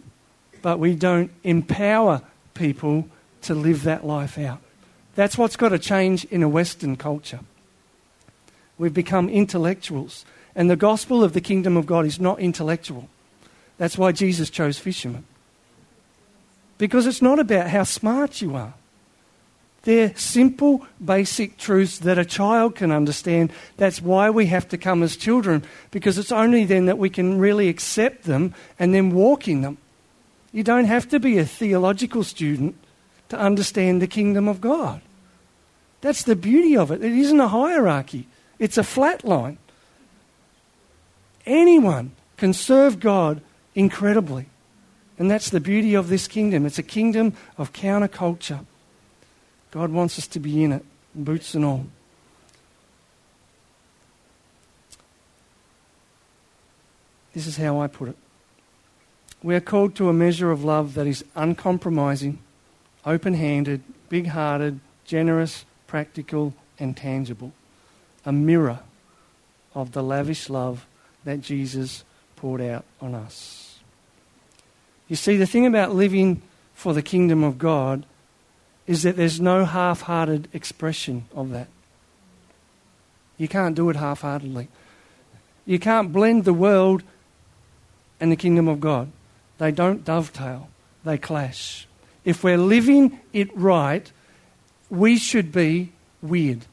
but 0.62 0.80
we 0.80 0.96
don't 0.96 1.32
empower 1.44 2.22
people 2.54 3.08
to 3.42 3.54
live 3.54 3.84
that 3.84 4.06
life 4.06 4.38
out. 4.38 4.60
That's 5.16 5.38
what's 5.38 5.56
got 5.56 5.70
to 5.70 5.80
change 5.80 6.26
in 6.26 6.44
a 6.44 6.50
Western 6.50 6.96
culture. 6.96 7.40
We've 8.78 8.94
become 8.94 9.28
intellectuals, 9.28 10.26
and 10.56 10.70
the 10.70 10.76
gospel 10.76 11.24
of 11.24 11.34
the 11.34 11.42
kingdom 11.42 11.76
of 11.76 11.86
God 11.86 12.06
is 12.06 12.20
not 12.20 12.40
intellectual. 12.40 13.10
That's 13.78 13.98
why 13.98 14.12
Jesus 14.12 14.50
chose 14.50 14.78
fishermen. 14.78 15.26
Because 16.78 17.06
it's 17.06 17.22
not 17.22 17.40
about 17.40 17.68
how 17.68 17.84
smart 17.84 18.42
you 18.42 18.56
are. 18.56 18.74
They're 19.84 20.16
simple, 20.16 20.86
basic 21.04 21.58
truths 21.58 22.00
that 22.00 22.18
a 22.18 22.26
child 22.26 22.76
can 22.76 22.92
understand. 22.92 23.52
That's 23.78 24.02
why 24.02 24.30
we 24.30 24.48
have 24.48 24.68
to 24.70 24.78
come 24.78 25.04
as 25.04 25.16
children, 25.16 25.64
because 25.92 26.18
it's 26.18 26.32
only 26.32 26.66
then 26.66 26.86
that 26.88 26.98
we 26.98 27.10
can 27.10 27.40
really 27.40 27.70
accept 27.70 28.24
them 28.24 28.54
and 28.78 28.94
then 28.94 29.12
walk 29.12 29.48
in 29.48 29.62
them. 29.62 29.78
You 30.52 30.64
don't 30.64 30.86
have 30.86 31.08
to 31.10 31.20
be 31.20 31.38
a 31.38 31.46
theological 31.46 32.24
student 32.24 32.76
to 33.30 33.38
understand 33.38 34.02
the 34.02 34.08
kingdom 34.08 34.48
of 34.48 34.60
God. 34.60 35.02
That's 36.02 36.24
the 36.24 36.36
beauty 36.36 36.76
of 36.76 36.92
it. 36.92 37.04
It 37.04 37.14
isn't 37.14 37.40
a 37.40 37.48
hierarchy, 37.48 38.28
it's 38.58 38.78
a 38.78 38.84
flat 38.84 39.24
line. 39.24 39.58
Anyone 41.46 42.12
can 42.38 42.54
serve 42.54 43.00
God 43.00 43.42
incredibly. 43.76 44.48
And 45.18 45.30
that's 45.30 45.50
the 45.50 45.60
beauty 45.60 45.96
of 45.96 46.08
this 46.08 46.28
kingdom. 46.28 46.66
It's 46.66 46.80
a 46.80 46.84
kingdom 46.84 47.34
of 47.58 47.74
counterculture. 47.74 48.66
God 49.72 49.92
wants 49.92 50.18
us 50.18 50.28
to 50.28 50.40
be 50.40 50.64
in 50.64 50.72
it, 50.72 50.84
boots 51.14 51.54
and 51.54 51.64
all. 51.64 51.86
This 57.34 57.46
is 57.46 57.58
how 57.58 57.80
I 57.80 57.88
put 57.88 58.10
it. 58.10 58.18
We 59.42 59.56
are 59.56 59.62
called 59.62 59.96
to 59.96 60.10
a 60.10 60.14
measure 60.14 60.52
of 60.52 60.64
love 60.64 60.96
that 60.96 61.08
is 61.08 61.24
uncompromising, 61.36 62.40
open 63.06 63.36
handed, 63.36 63.84
big 64.10 64.28
hearted, 64.28 64.80
generous, 65.06 65.66
practical, 65.88 66.54
and 66.78 66.98
tangible. 66.98 67.54
A 68.26 68.32
mirror 68.32 68.80
of 69.74 69.94
the 69.94 70.04
lavish 70.04 70.50
love 70.50 70.86
that 71.24 71.42
Jesus 71.42 72.04
poured 72.36 72.62
out 72.62 72.84
on 73.00 73.16
us. 73.16 73.80
You 75.08 75.16
see, 75.16 75.38
the 75.38 75.48
thing 75.48 75.66
about 75.66 75.96
living 75.96 76.42
for 76.74 76.94
the 76.94 77.02
kingdom 77.02 77.44
of 77.44 77.58
God 77.58 78.06
is 78.90 79.04
that 79.04 79.16
there's 79.16 79.40
no 79.40 79.66
half 79.66 80.02
hearted 80.02 80.48
expression 80.52 81.24
of 81.36 81.52
that. 81.52 81.68
You 83.38 83.48
can't 83.48 83.76
do 83.76 83.88
it 83.92 83.96
half 83.96 84.22
heartedly. 84.22 84.68
You 85.68 85.78
can't 85.78 86.12
blend 86.12 86.44
the 86.44 86.56
world 86.56 87.04
and 88.20 88.32
the 88.32 88.36
kingdom 88.36 88.68
of 88.68 88.82
God. 88.82 89.12
They 89.60 89.70
don't 89.72 90.04
dovetail, 90.04 90.70
they 91.06 91.20
clash. 91.20 91.88
If 92.26 92.44
we're 92.44 92.58
living 92.58 93.20
it 93.32 93.56
right, 93.56 94.12
we 94.90 95.20
should 95.20 95.52
be 95.52 95.92
weird. 96.24 96.66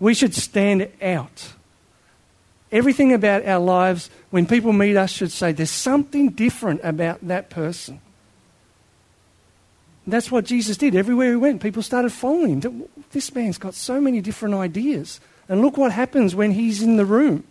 We 0.00 0.14
should 0.14 0.34
stand 0.34 0.88
out. 1.00 1.52
Everything 2.72 3.12
about 3.12 3.46
our 3.46 3.60
lives, 3.60 4.10
when 4.30 4.46
people 4.46 4.72
meet 4.72 4.96
us, 4.96 5.12
should 5.12 5.30
say, 5.30 5.52
There's 5.52 5.70
something 5.70 6.30
different 6.30 6.80
about 6.82 7.24
that 7.28 7.50
person. 7.50 8.00
That's 10.06 10.30
what 10.30 10.44
Jesus 10.44 10.76
did. 10.76 10.96
Everywhere 10.96 11.30
he 11.30 11.36
went, 11.36 11.62
people 11.62 11.82
started 11.82 12.12
following 12.12 12.60
him. 12.60 12.84
This 13.12 13.34
man's 13.34 13.58
got 13.58 13.74
so 13.74 14.00
many 14.00 14.20
different 14.20 14.54
ideas. 14.54 15.20
And 15.48 15.60
look 15.60 15.76
what 15.76 15.92
happens 15.92 16.34
when 16.34 16.52
he's 16.52 16.82
in 16.82 16.96
the 16.96 17.04
room. 17.04 17.44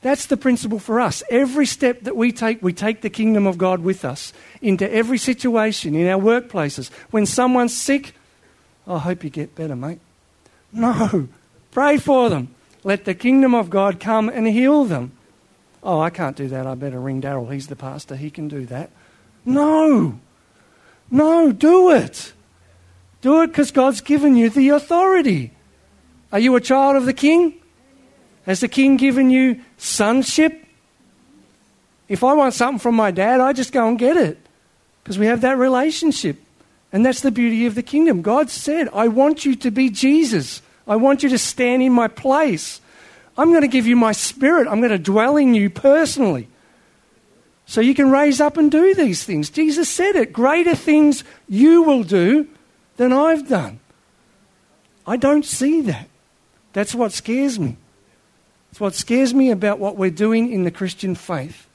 That's 0.00 0.26
the 0.26 0.36
principle 0.36 0.78
for 0.78 1.00
us. 1.00 1.22
Every 1.28 1.66
step 1.66 2.02
that 2.02 2.16
we 2.16 2.30
take, 2.30 2.62
we 2.62 2.72
take 2.72 3.00
the 3.00 3.10
kingdom 3.10 3.46
of 3.46 3.58
God 3.58 3.80
with 3.80 4.04
us 4.04 4.32
into 4.62 4.90
every 4.90 5.18
situation, 5.18 5.94
in 5.94 6.06
our 6.06 6.20
workplaces. 6.20 6.90
When 7.10 7.26
someone's 7.26 7.76
sick, 7.76 8.14
I 8.86 8.98
hope 8.98 9.24
you 9.24 9.30
get 9.30 9.56
better, 9.56 9.74
mate. 9.74 9.98
No. 10.72 11.28
Pray 11.72 11.98
for 11.98 12.30
them. 12.30 12.54
Let 12.84 13.04
the 13.04 13.14
kingdom 13.14 13.54
of 13.54 13.70
God 13.70 13.98
come 13.98 14.28
and 14.28 14.46
heal 14.46 14.84
them. 14.84 15.12
Oh, 15.82 16.00
I 16.00 16.10
can't 16.10 16.36
do 16.36 16.48
that. 16.48 16.66
I 16.66 16.74
better 16.74 17.00
ring 17.00 17.20
Daryl. 17.20 17.52
He's 17.52 17.66
the 17.66 17.76
pastor. 17.76 18.16
He 18.16 18.30
can 18.30 18.48
do 18.48 18.66
that. 18.66 18.90
No. 19.44 20.20
No, 21.10 21.52
do 21.52 21.90
it. 21.90 22.32
Do 23.20 23.42
it 23.42 23.48
because 23.48 23.70
God's 23.70 24.00
given 24.00 24.36
you 24.36 24.50
the 24.50 24.70
authority. 24.70 25.52
Are 26.32 26.38
you 26.38 26.54
a 26.56 26.60
child 26.60 26.96
of 26.96 27.06
the 27.06 27.12
king? 27.12 27.54
Has 28.46 28.60
the 28.60 28.68
king 28.68 28.96
given 28.96 29.30
you 29.30 29.60
sonship? 29.76 30.64
If 32.08 32.24
I 32.24 32.32
want 32.32 32.54
something 32.54 32.78
from 32.78 32.94
my 32.94 33.10
dad, 33.10 33.40
I 33.40 33.52
just 33.52 33.72
go 33.72 33.88
and 33.88 33.98
get 33.98 34.16
it 34.16 34.38
because 35.02 35.18
we 35.18 35.26
have 35.26 35.42
that 35.42 35.58
relationship. 35.58 36.38
And 36.92 37.04
that's 37.04 37.20
the 37.20 37.30
beauty 37.30 37.66
of 37.66 37.74
the 37.74 37.82
kingdom. 37.82 38.22
God 38.22 38.48
said, 38.48 38.88
I 38.94 39.08
want 39.08 39.44
you 39.44 39.54
to 39.56 39.70
be 39.70 39.90
Jesus. 39.90 40.62
I 40.86 40.96
want 40.96 41.22
you 41.22 41.28
to 41.28 41.38
stand 41.38 41.82
in 41.82 41.92
my 41.92 42.08
place. 42.08 42.80
I'm 43.36 43.50
going 43.50 43.62
to 43.62 43.68
give 43.68 43.86
you 43.86 43.96
my 43.96 44.12
spirit. 44.12 44.66
I'm 44.66 44.80
going 44.80 44.90
to 44.90 44.98
dwell 44.98 45.36
in 45.36 45.54
you 45.54 45.68
personally. 45.68 46.48
So 47.68 47.82
you 47.82 47.94
can 47.94 48.10
raise 48.10 48.40
up 48.40 48.56
and 48.56 48.70
do 48.70 48.94
these 48.94 49.24
things. 49.24 49.50
Jesus 49.50 49.90
said 49.90 50.16
it. 50.16 50.32
Greater 50.32 50.74
things 50.74 51.22
you 51.50 51.82
will 51.82 52.02
do 52.02 52.48
than 52.96 53.12
I've 53.12 53.46
done. 53.46 53.78
I 55.06 55.18
don't 55.18 55.44
see 55.44 55.82
that. 55.82 56.08
That's 56.72 56.94
what 56.94 57.12
scares 57.12 57.58
me. 57.58 57.76
It's 58.70 58.80
what 58.80 58.94
scares 58.94 59.34
me 59.34 59.50
about 59.50 59.78
what 59.78 59.96
we're 59.96 60.08
doing 60.08 60.50
in 60.50 60.64
the 60.64 60.70
Christian 60.70 61.14
faith. 61.14 61.68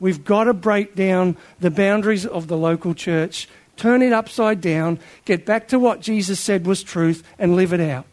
We've 0.00 0.24
got 0.24 0.44
to 0.44 0.52
break 0.52 0.96
down 0.96 1.36
the 1.60 1.70
boundaries 1.70 2.26
of 2.26 2.48
the 2.48 2.56
local 2.56 2.92
church, 2.92 3.48
turn 3.76 4.02
it 4.02 4.12
upside 4.12 4.60
down, 4.60 4.98
get 5.26 5.46
back 5.46 5.68
to 5.68 5.78
what 5.78 6.00
Jesus 6.00 6.40
said 6.40 6.66
was 6.66 6.82
truth, 6.82 7.22
and 7.38 7.54
live 7.54 7.72
it 7.72 7.80
out. 7.80 8.06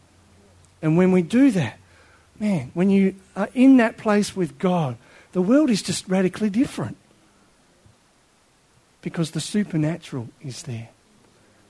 And 0.80 0.96
when 0.96 1.10
we 1.10 1.22
do 1.22 1.50
that, 1.50 1.78
man, 2.38 2.70
when 2.74 2.90
you 2.90 3.16
are 3.34 3.48
in 3.54 3.78
that 3.78 3.96
place 3.96 4.36
with 4.36 4.60
God, 4.60 4.96
the 5.32 5.42
world 5.42 5.70
is 5.70 5.82
just 5.82 6.08
radically 6.08 6.50
different. 6.50 6.96
Because 9.00 9.32
the 9.32 9.40
supernatural 9.40 10.28
is 10.40 10.62
there. 10.62 10.90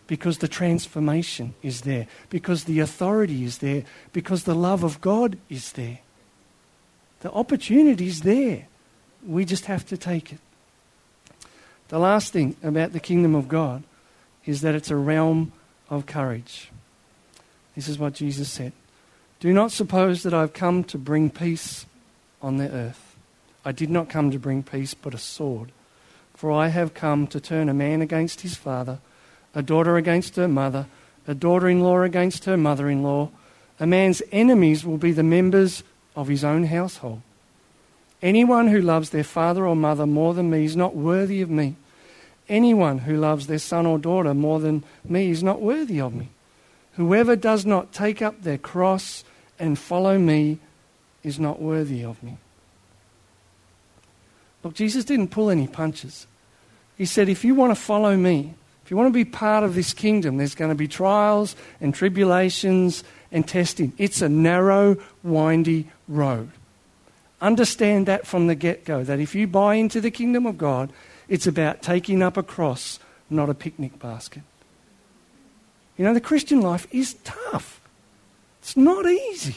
Because 0.06 0.38
the 0.38 0.48
transformation 0.48 1.54
is 1.62 1.82
there. 1.82 2.06
Because 2.28 2.64
the 2.64 2.80
authority 2.80 3.44
is 3.44 3.58
there. 3.58 3.84
Because 4.12 4.44
the 4.44 4.54
love 4.54 4.84
of 4.84 5.00
God 5.00 5.38
is 5.48 5.72
there. 5.72 6.00
The 7.20 7.32
opportunity 7.32 8.08
is 8.08 8.22
there. 8.22 8.66
We 9.24 9.44
just 9.44 9.66
have 9.66 9.86
to 9.86 9.96
take 9.96 10.32
it. 10.32 10.40
The 11.88 11.98
last 11.98 12.32
thing 12.32 12.56
about 12.62 12.92
the 12.92 13.00
kingdom 13.00 13.34
of 13.34 13.48
God 13.48 13.84
is 14.44 14.60
that 14.62 14.74
it's 14.74 14.90
a 14.90 14.96
realm 14.96 15.52
of 15.88 16.06
courage. 16.06 16.70
This 17.76 17.88
is 17.88 17.98
what 17.98 18.14
Jesus 18.14 18.50
said 18.50 18.72
Do 19.40 19.52
not 19.52 19.72
suppose 19.72 20.22
that 20.22 20.34
I've 20.34 20.52
come 20.52 20.84
to 20.84 20.98
bring 20.98 21.30
peace 21.30 21.86
on 22.40 22.56
the 22.56 22.70
earth. 22.70 23.11
I 23.64 23.72
did 23.72 23.90
not 23.90 24.08
come 24.08 24.30
to 24.30 24.38
bring 24.38 24.62
peace, 24.62 24.94
but 24.94 25.14
a 25.14 25.18
sword. 25.18 25.72
For 26.34 26.50
I 26.50 26.68
have 26.68 26.94
come 26.94 27.26
to 27.28 27.40
turn 27.40 27.68
a 27.68 27.74
man 27.74 28.02
against 28.02 28.40
his 28.40 28.56
father, 28.56 28.98
a 29.54 29.62
daughter 29.62 29.96
against 29.96 30.36
her 30.36 30.48
mother, 30.48 30.86
a 31.26 31.34
daughter 31.34 31.68
in 31.68 31.80
law 31.80 32.02
against 32.02 32.46
her 32.46 32.56
mother 32.56 32.88
in 32.88 33.02
law. 33.02 33.30
A 33.78 33.86
man's 33.86 34.22
enemies 34.32 34.84
will 34.84 34.98
be 34.98 35.12
the 35.12 35.22
members 35.22 35.82
of 36.16 36.28
his 36.28 36.42
own 36.44 36.64
household. 36.64 37.22
Anyone 38.22 38.68
who 38.68 38.80
loves 38.80 39.10
their 39.10 39.24
father 39.24 39.66
or 39.66 39.76
mother 39.76 40.06
more 40.06 40.34
than 40.34 40.50
me 40.50 40.64
is 40.64 40.76
not 40.76 40.94
worthy 40.94 41.42
of 41.42 41.50
me. 41.50 41.76
Anyone 42.48 42.98
who 42.98 43.16
loves 43.16 43.46
their 43.46 43.58
son 43.58 43.86
or 43.86 43.98
daughter 43.98 44.34
more 44.34 44.60
than 44.60 44.84
me 45.04 45.30
is 45.30 45.42
not 45.42 45.60
worthy 45.60 46.00
of 46.00 46.14
me. 46.14 46.28
Whoever 46.94 47.36
does 47.36 47.64
not 47.64 47.92
take 47.92 48.20
up 48.20 48.42
their 48.42 48.58
cross 48.58 49.24
and 49.58 49.78
follow 49.78 50.18
me 50.18 50.58
is 51.22 51.38
not 51.38 51.60
worthy 51.60 52.04
of 52.04 52.22
me. 52.22 52.36
Look, 54.62 54.74
Jesus 54.74 55.04
didn't 55.04 55.28
pull 55.28 55.50
any 55.50 55.66
punches. 55.66 56.26
He 56.96 57.04
said, 57.04 57.28
if 57.28 57.44
you 57.44 57.54
want 57.54 57.72
to 57.72 57.80
follow 57.80 58.16
me, 58.16 58.54
if 58.84 58.90
you 58.90 58.96
want 58.96 59.08
to 59.08 59.12
be 59.12 59.24
part 59.24 59.64
of 59.64 59.74
this 59.74 59.92
kingdom, 59.92 60.36
there's 60.36 60.54
going 60.54 60.70
to 60.70 60.76
be 60.76 60.88
trials 60.88 61.56
and 61.80 61.94
tribulations 61.94 63.02
and 63.30 63.46
testing. 63.46 63.92
It's 63.98 64.22
a 64.22 64.28
narrow, 64.28 64.98
windy 65.22 65.88
road. 66.06 66.50
Understand 67.40 68.06
that 68.06 68.26
from 68.26 68.46
the 68.46 68.54
get 68.54 68.84
go, 68.84 69.02
that 69.02 69.18
if 69.18 69.34
you 69.34 69.48
buy 69.48 69.74
into 69.74 70.00
the 70.00 70.10
kingdom 70.10 70.46
of 70.46 70.58
God, 70.58 70.92
it's 71.28 71.46
about 71.46 71.82
taking 71.82 72.22
up 72.22 72.36
a 72.36 72.42
cross, 72.42 73.00
not 73.28 73.50
a 73.50 73.54
picnic 73.54 73.98
basket. 73.98 74.42
You 75.96 76.04
know, 76.04 76.14
the 76.14 76.20
Christian 76.20 76.60
life 76.60 76.86
is 76.92 77.14
tough, 77.24 77.80
it's 78.60 78.76
not 78.76 79.06
easy. 79.06 79.56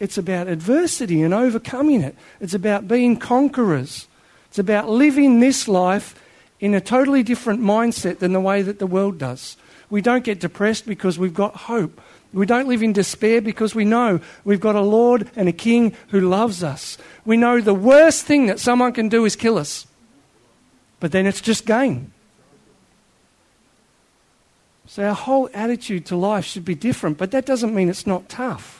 It's 0.00 0.18
about 0.18 0.46
adversity 0.46 1.22
and 1.22 1.34
overcoming 1.34 2.02
it. 2.02 2.14
It's 2.40 2.54
about 2.54 2.86
being 2.86 3.16
conquerors. 3.16 4.07
It's 4.50 4.58
about 4.58 4.88
living 4.88 5.40
this 5.40 5.68
life 5.68 6.14
in 6.60 6.74
a 6.74 6.80
totally 6.80 7.22
different 7.22 7.60
mindset 7.60 8.18
than 8.18 8.32
the 8.32 8.40
way 8.40 8.62
that 8.62 8.78
the 8.78 8.86
world 8.86 9.18
does. 9.18 9.56
We 9.90 10.02
don't 10.02 10.24
get 10.24 10.40
depressed 10.40 10.86
because 10.86 11.18
we've 11.18 11.34
got 11.34 11.54
hope. 11.54 12.00
We 12.32 12.44
don't 12.44 12.68
live 12.68 12.82
in 12.82 12.92
despair 12.92 13.40
because 13.40 13.74
we 13.74 13.84
know 13.84 14.20
we've 14.44 14.60
got 14.60 14.74
a 14.74 14.82
Lord 14.82 15.30
and 15.34 15.48
a 15.48 15.52
King 15.52 15.96
who 16.08 16.20
loves 16.20 16.62
us. 16.62 16.98
We 17.24 17.36
know 17.36 17.60
the 17.60 17.74
worst 17.74 18.26
thing 18.26 18.46
that 18.46 18.60
someone 18.60 18.92
can 18.92 19.08
do 19.08 19.24
is 19.24 19.34
kill 19.34 19.56
us. 19.56 19.86
But 21.00 21.12
then 21.12 21.26
it's 21.26 21.40
just 21.40 21.64
gain. 21.64 22.12
So 24.86 25.04
our 25.04 25.14
whole 25.14 25.48
attitude 25.54 26.06
to 26.06 26.16
life 26.16 26.44
should 26.44 26.64
be 26.64 26.74
different, 26.74 27.18
but 27.18 27.30
that 27.30 27.46
doesn't 27.46 27.74
mean 27.74 27.88
it's 27.88 28.06
not 28.06 28.28
tough. 28.28 28.77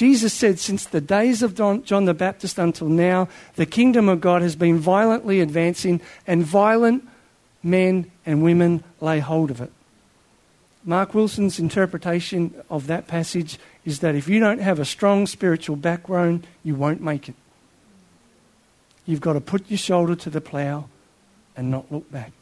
Jesus 0.00 0.32
said, 0.32 0.58
since 0.58 0.86
the 0.86 1.02
days 1.02 1.42
of 1.42 1.54
John 1.54 2.06
the 2.06 2.14
Baptist 2.14 2.58
until 2.58 2.88
now, 2.88 3.28
the 3.56 3.66
kingdom 3.66 4.08
of 4.08 4.22
God 4.22 4.40
has 4.40 4.56
been 4.56 4.78
violently 4.78 5.40
advancing, 5.42 6.00
and 6.26 6.42
violent 6.42 7.06
men 7.62 8.10
and 8.24 8.42
women 8.42 8.82
lay 9.02 9.18
hold 9.18 9.50
of 9.50 9.60
it. 9.60 9.70
Mark 10.86 11.12
Wilson's 11.12 11.58
interpretation 11.58 12.54
of 12.70 12.86
that 12.86 13.08
passage 13.08 13.58
is 13.84 13.98
that 13.98 14.14
if 14.14 14.26
you 14.26 14.40
don't 14.40 14.62
have 14.62 14.78
a 14.78 14.86
strong 14.86 15.26
spiritual 15.26 15.76
background, 15.76 16.46
you 16.64 16.74
won't 16.74 17.02
make 17.02 17.28
it. 17.28 17.34
You've 19.04 19.20
got 19.20 19.34
to 19.34 19.40
put 19.42 19.70
your 19.70 19.76
shoulder 19.76 20.14
to 20.14 20.30
the 20.30 20.40
plough 20.40 20.88
and 21.54 21.70
not 21.70 21.92
look 21.92 22.10
back. 22.10 22.32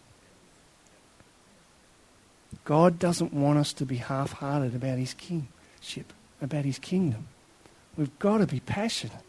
God 2.64 3.00
doesn't 3.00 3.34
want 3.34 3.58
us 3.58 3.72
to 3.72 3.84
be 3.84 3.96
half 3.96 4.34
hearted 4.34 4.76
about 4.76 4.98
his 4.98 5.12
kingship, 5.12 6.12
about 6.40 6.64
his 6.64 6.78
kingdom. 6.78 7.26
We've 7.98 8.18
got 8.20 8.38
to 8.38 8.46
be 8.46 8.60
passionate. 8.60 9.24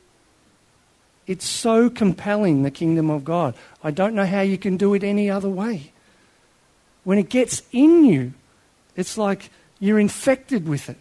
It's 1.26 1.48
so 1.48 1.90
compelling, 1.90 2.62
the 2.62 2.72
kingdom 2.72 3.10
of 3.10 3.26
God. 3.26 3.56
I 3.84 3.90
don't 3.90 4.14
know 4.14 4.28
how 4.28 4.42
you 4.42 4.60
can 4.60 4.78
do 4.78 4.94
it 4.94 5.04
any 5.04 5.30
other 5.30 5.50
way. 5.50 5.92
When 7.04 7.18
it 7.18 7.30
gets 7.30 7.64
in 7.72 8.06
you, 8.06 8.34
it's 8.96 9.18
like 9.18 9.50
you're 9.80 10.00
infected 10.00 10.68
with 10.68 10.88
it. 10.88 11.00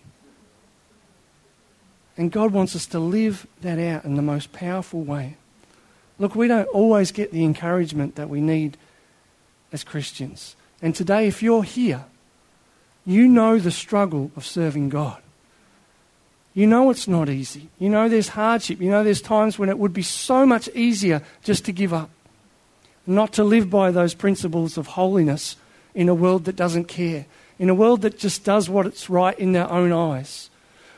And 2.16 2.32
God 2.32 2.52
wants 2.52 2.74
us 2.74 2.86
to 2.86 2.98
live 2.98 3.46
that 3.60 3.78
out 3.78 4.04
in 4.04 4.14
the 4.14 4.22
most 4.22 4.52
powerful 4.52 5.02
way. 5.02 5.36
Look, 6.18 6.34
we 6.34 6.48
don't 6.48 6.68
always 6.68 7.12
get 7.12 7.32
the 7.32 7.44
encouragement 7.44 8.14
that 8.16 8.30
we 8.30 8.40
need 8.40 8.78
as 9.72 9.84
Christians. 9.84 10.56
And 10.80 10.94
today, 10.94 11.28
if 11.28 11.42
you're 11.42 11.62
here, 11.62 12.06
you 13.04 13.28
know 13.28 13.58
the 13.58 13.70
struggle 13.70 14.30
of 14.36 14.46
serving 14.46 14.88
God. 14.88 15.22
You 16.54 16.66
know 16.66 16.90
it's 16.90 17.06
not 17.06 17.28
easy. 17.28 17.68
You 17.78 17.88
know 17.88 18.08
there's 18.08 18.28
hardship. 18.28 18.80
You 18.80 18.90
know 18.90 19.04
there's 19.04 19.22
times 19.22 19.58
when 19.58 19.68
it 19.68 19.78
would 19.78 19.92
be 19.92 20.02
so 20.02 20.44
much 20.44 20.68
easier 20.74 21.22
just 21.44 21.64
to 21.66 21.72
give 21.72 21.92
up, 21.92 22.10
not 23.06 23.32
to 23.34 23.44
live 23.44 23.70
by 23.70 23.90
those 23.90 24.14
principles 24.14 24.76
of 24.76 24.88
holiness 24.88 25.56
in 25.94 26.08
a 26.08 26.14
world 26.14 26.44
that 26.46 26.56
doesn't 26.56 26.86
care, 26.86 27.26
in 27.58 27.68
a 27.68 27.74
world 27.74 28.02
that 28.02 28.18
just 28.18 28.44
does 28.44 28.68
what 28.68 28.86
it's 28.86 29.08
right 29.08 29.38
in 29.38 29.52
their 29.52 29.70
own 29.70 29.92
eyes. 29.92 30.50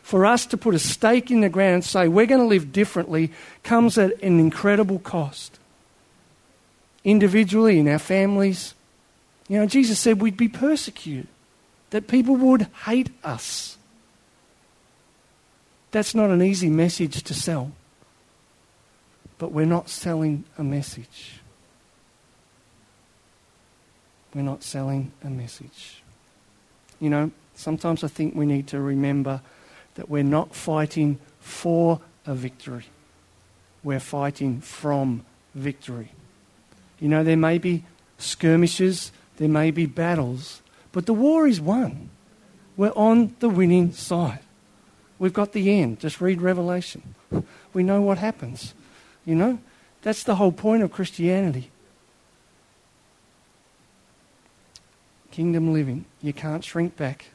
For 0.03 0.27
us 0.27 0.47
to 0.47 0.57
put 0.57 0.75
a 0.75 0.79
stake 0.79 1.31
in 1.31 1.41
the 1.41 1.49
ground 1.49 1.75
and 1.75 1.85
say 1.85 2.09
we're 2.09 2.27
going 2.27 2.41
to 2.41 2.47
live 2.47 2.73
differently 2.73 3.31
comes 3.63 3.97
at 3.97 4.21
an 4.23 4.41
incredible 4.41 4.99
cost. 4.99 5.59
Individually, 7.05 7.79
in 7.79 7.89
our 7.89 7.99
families. 7.99 8.75
You 9.49 9.59
know, 9.59 9.67
Jesus 9.67 9.99
said 9.99 10.21
we'd 10.21 10.37
be 10.37 10.49
persecuted, 10.49 11.29
that 11.91 12.09
people 12.09 12.37
would 12.37 12.69
hate 12.85 13.11
us. 13.25 13.77
That's 15.91 16.15
not 16.15 16.31
an 16.31 16.43
easy 16.43 16.71
message 16.71 17.23
to 17.23 17.35
sell. 17.35 17.73
But 19.39 19.53
we're 19.53 19.67
not 19.67 19.89
selling 19.89 20.45
a 20.59 20.63
message. 20.63 21.41
We're 24.35 24.43
not 24.43 24.63
selling 24.63 25.13
a 25.25 25.31
message. 25.31 26.03
You 27.01 27.11
know, 27.11 27.31
sometimes 27.55 28.05
I 28.05 28.09
think 28.09 28.35
we 28.35 28.47
need 28.47 28.69
to 28.69 28.81
remember 28.81 29.41
that 29.95 30.09
we're 30.09 30.23
not 30.23 30.55
fighting 30.55 31.19
for 31.41 32.01
a 32.27 32.35
victory. 32.35 32.87
We're 33.83 34.01
fighting 34.01 34.61
from 34.61 35.25
victory. 35.55 36.13
You 37.01 37.09
know, 37.09 37.25
there 37.25 37.37
may 37.37 37.59
be 37.59 37.85
skirmishes, 38.19 39.11
there 39.39 39.49
may 39.49 39.71
be 39.71 39.87
battles, 39.87 40.61
but 40.93 41.07
the 41.07 41.15
war 41.15 41.47
is 41.47 41.61
won. 41.61 42.11
We're 42.77 42.93
on 42.95 43.35
the 43.41 43.49
winning 43.49 43.93
side. 43.93 44.41
We've 45.21 45.33
got 45.33 45.53
the 45.53 45.71
end. 45.71 46.01
Just 46.01 46.21
read 46.21 46.41
Revelation. 46.41 47.15
We 47.73 47.85
know 47.85 48.01
what 48.01 48.19
happens. 48.19 48.75
You 49.25 49.37
know? 49.37 49.59
That's 50.03 50.25
the 50.25 50.37
whole 50.37 50.51
point 50.51 50.83
of 50.83 50.91
Christianity. 50.91 51.71
Kingdom 55.31 55.73
living. 55.73 56.07
You 56.23 56.33
can't 56.33 56.65
shrink 56.65 56.97
back. 56.97 57.27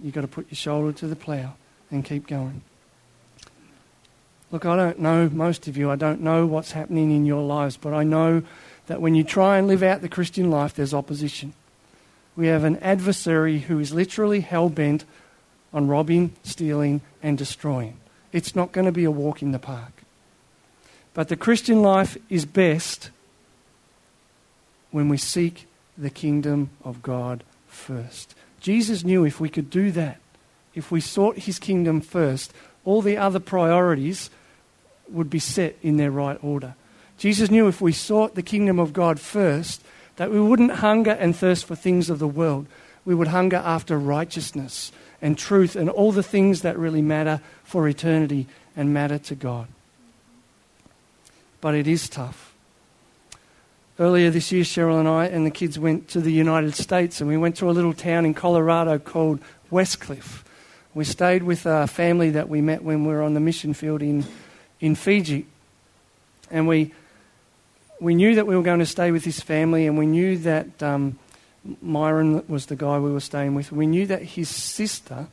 You've 0.00 0.14
got 0.14 0.22
to 0.22 0.28
put 0.28 0.48
your 0.50 0.56
shoulder 0.56 0.92
to 0.98 1.06
the 1.06 1.16
plough 1.16 1.54
and 1.90 2.04
keep 2.04 2.26
going. 2.26 2.62
Look, 4.50 4.66
I 4.66 4.76
don't 4.76 4.98
know 4.98 5.30
most 5.32 5.68
of 5.68 5.76
you, 5.76 5.90
I 5.90 5.96
don't 5.96 6.20
know 6.20 6.44
what's 6.44 6.72
happening 6.72 7.10
in 7.10 7.24
your 7.24 7.42
lives, 7.42 7.76
but 7.76 7.92
I 7.92 8.02
know 8.04 8.42
that 8.86 9.00
when 9.00 9.14
you 9.14 9.24
try 9.24 9.58
and 9.58 9.66
live 9.66 9.82
out 9.82 10.02
the 10.02 10.08
Christian 10.08 10.50
life, 10.50 10.74
there's 10.74 10.94
opposition. 10.94 11.52
We 12.36 12.48
have 12.48 12.64
an 12.64 12.76
adversary 12.78 13.60
who 13.60 13.78
is 13.78 13.92
literally 13.92 14.40
hell 14.40 14.68
bent 14.68 15.04
on 15.76 15.88
robbing, 15.88 16.32
stealing, 16.42 17.02
and 17.22 17.36
destroying. 17.36 17.98
It's 18.32 18.56
not 18.56 18.72
going 18.72 18.86
to 18.86 18.92
be 18.92 19.04
a 19.04 19.10
walk 19.10 19.42
in 19.42 19.52
the 19.52 19.58
park. 19.58 19.92
But 21.12 21.28
the 21.28 21.36
Christian 21.36 21.82
life 21.82 22.16
is 22.30 22.46
best 22.46 23.10
when 24.90 25.10
we 25.10 25.18
seek 25.18 25.66
the 25.98 26.08
kingdom 26.08 26.70
of 26.82 27.02
God 27.02 27.44
first. 27.68 28.34
Jesus 28.58 29.04
knew 29.04 29.24
if 29.24 29.38
we 29.38 29.50
could 29.50 29.68
do 29.68 29.90
that, 29.92 30.18
if 30.74 30.90
we 30.90 31.00
sought 31.02 31.36
his 31.36 31.58
kingdom 31.58 32.00
first, 32.00 32.54
all 32.86 33.02
the 33.02 33.18
other 33.18 33.38
priorities 33.38 34.30
would 35.10 35.28
be 35.28 35.38
set 35.38 35.76
in 35.82 35.98
their 35.98 36.10
right 36.10 36.38
order. 36.42 36.74
Jesus 37.18 37.50
knew 37.50 37.68
if 37.68 37.82
we 37.82 37.92
sought 37.92 38.34
the 38.34 38.42
kingdom 38.42 38.78
of 38.78 38.94
God 38.94 39.20
first, 39.20 39.82
that 40.16 40.30
we 40.30 40.40
wouldn't 40.40 40.72
hunger 40.72 41.12
and 41.12 41.36
thirst 41.36 41.66
for 41.66 41.76
things 41.76 42.08
of 42.08 42.18
the 42.18 42.26
world. 42.26 42.66
We 43.04 43.14
would 43.14 43.28
hunger 43.28 43.58
after 43.58 43.98
righteousness 43.98 44.90
and 45.20 45.36
truth 45.38 45.76
and 45.76 45.88
all 45.88 46.12
the 46.12 46.22
things 46.22 46.62
that 46.62 46.78
really 46.78 47.02
matter 47.02 47.40
for 47.64 47.88
eternity 47.88 48.46
and 48.76 48.92
matter 48.92 49.18
to 49.18 49.34
God. 49.34 49.68
But 51.60 51.74
it 51.74 51.86
is 51.86 52.08
tough. 52.08 52.54
Earlier 53.98 54.28
this 54.30 54.52
year, 54.52 54.62
Cheryl 54.62 54.98
and 54.98 55.08
I 55.08 55.26
and 55.26 55.46
the 55.46 55.50
kids 55.50 55.78
went 55.78 56.08
to 56.08 56.20
the 56.20 56.32
United 56.32 56.74
States 56.74 57.20
and 57.20 57.28
we 57.28 57.38
went 57.38 57.56
to 57.56 57.70
a 57.70 57.72
little 57.72 57.94
town 57.94 58.26
in 58.26 58.34
Colorado 58.34 58.98
called 58.98 59.40
Westcliffe. 59.70 60.44
We 60.94 61.04
stayed 61.04 61.42
with 61.42 61.64
a 61.64 61.86
family 61.86 62.30
that 62.30 62.48
we 62.48 62.60
met 62.60 62.82
when 62.82 63.04
we 63.04 63.12
were 63.12 63.22
on 63.22 63.34
the 63.34 63.40
mission 63.40 63.72
field 63.72 64.02
in, 64.02 64.24
in 64.80 64.94
Fiji. 64.94 65.46
And 66.50 66.68
we, 66.68 66.92
we 67.98 68.14
knew 68.14 68.34
that 68.34 68.46
we 68.46 68.54
were 68.54 68.62
going 68.62 68.80
to 68.80 68.86
stay 68.86 69.10
with 69.10 69.24
this 69.24 69.40
family 69.40 69.86
and 69.86 69.96
we 69.96 70.06
knew 70.06 70.36
that 70.38 70.82
um, 70.82 71.18
Myron 71.82 72.44
was 72.48 72.66
the 72.66 72.76
guy 72.76 72.98
we 72.98 73.12
were 73.12 73.20
staying 73.20 73.54
with. 73.54 73.72
We 73.72 73.86
knew 73.86 74.06
that 74.06 74.22
his 74.22 74.48
sister 74.48 75.28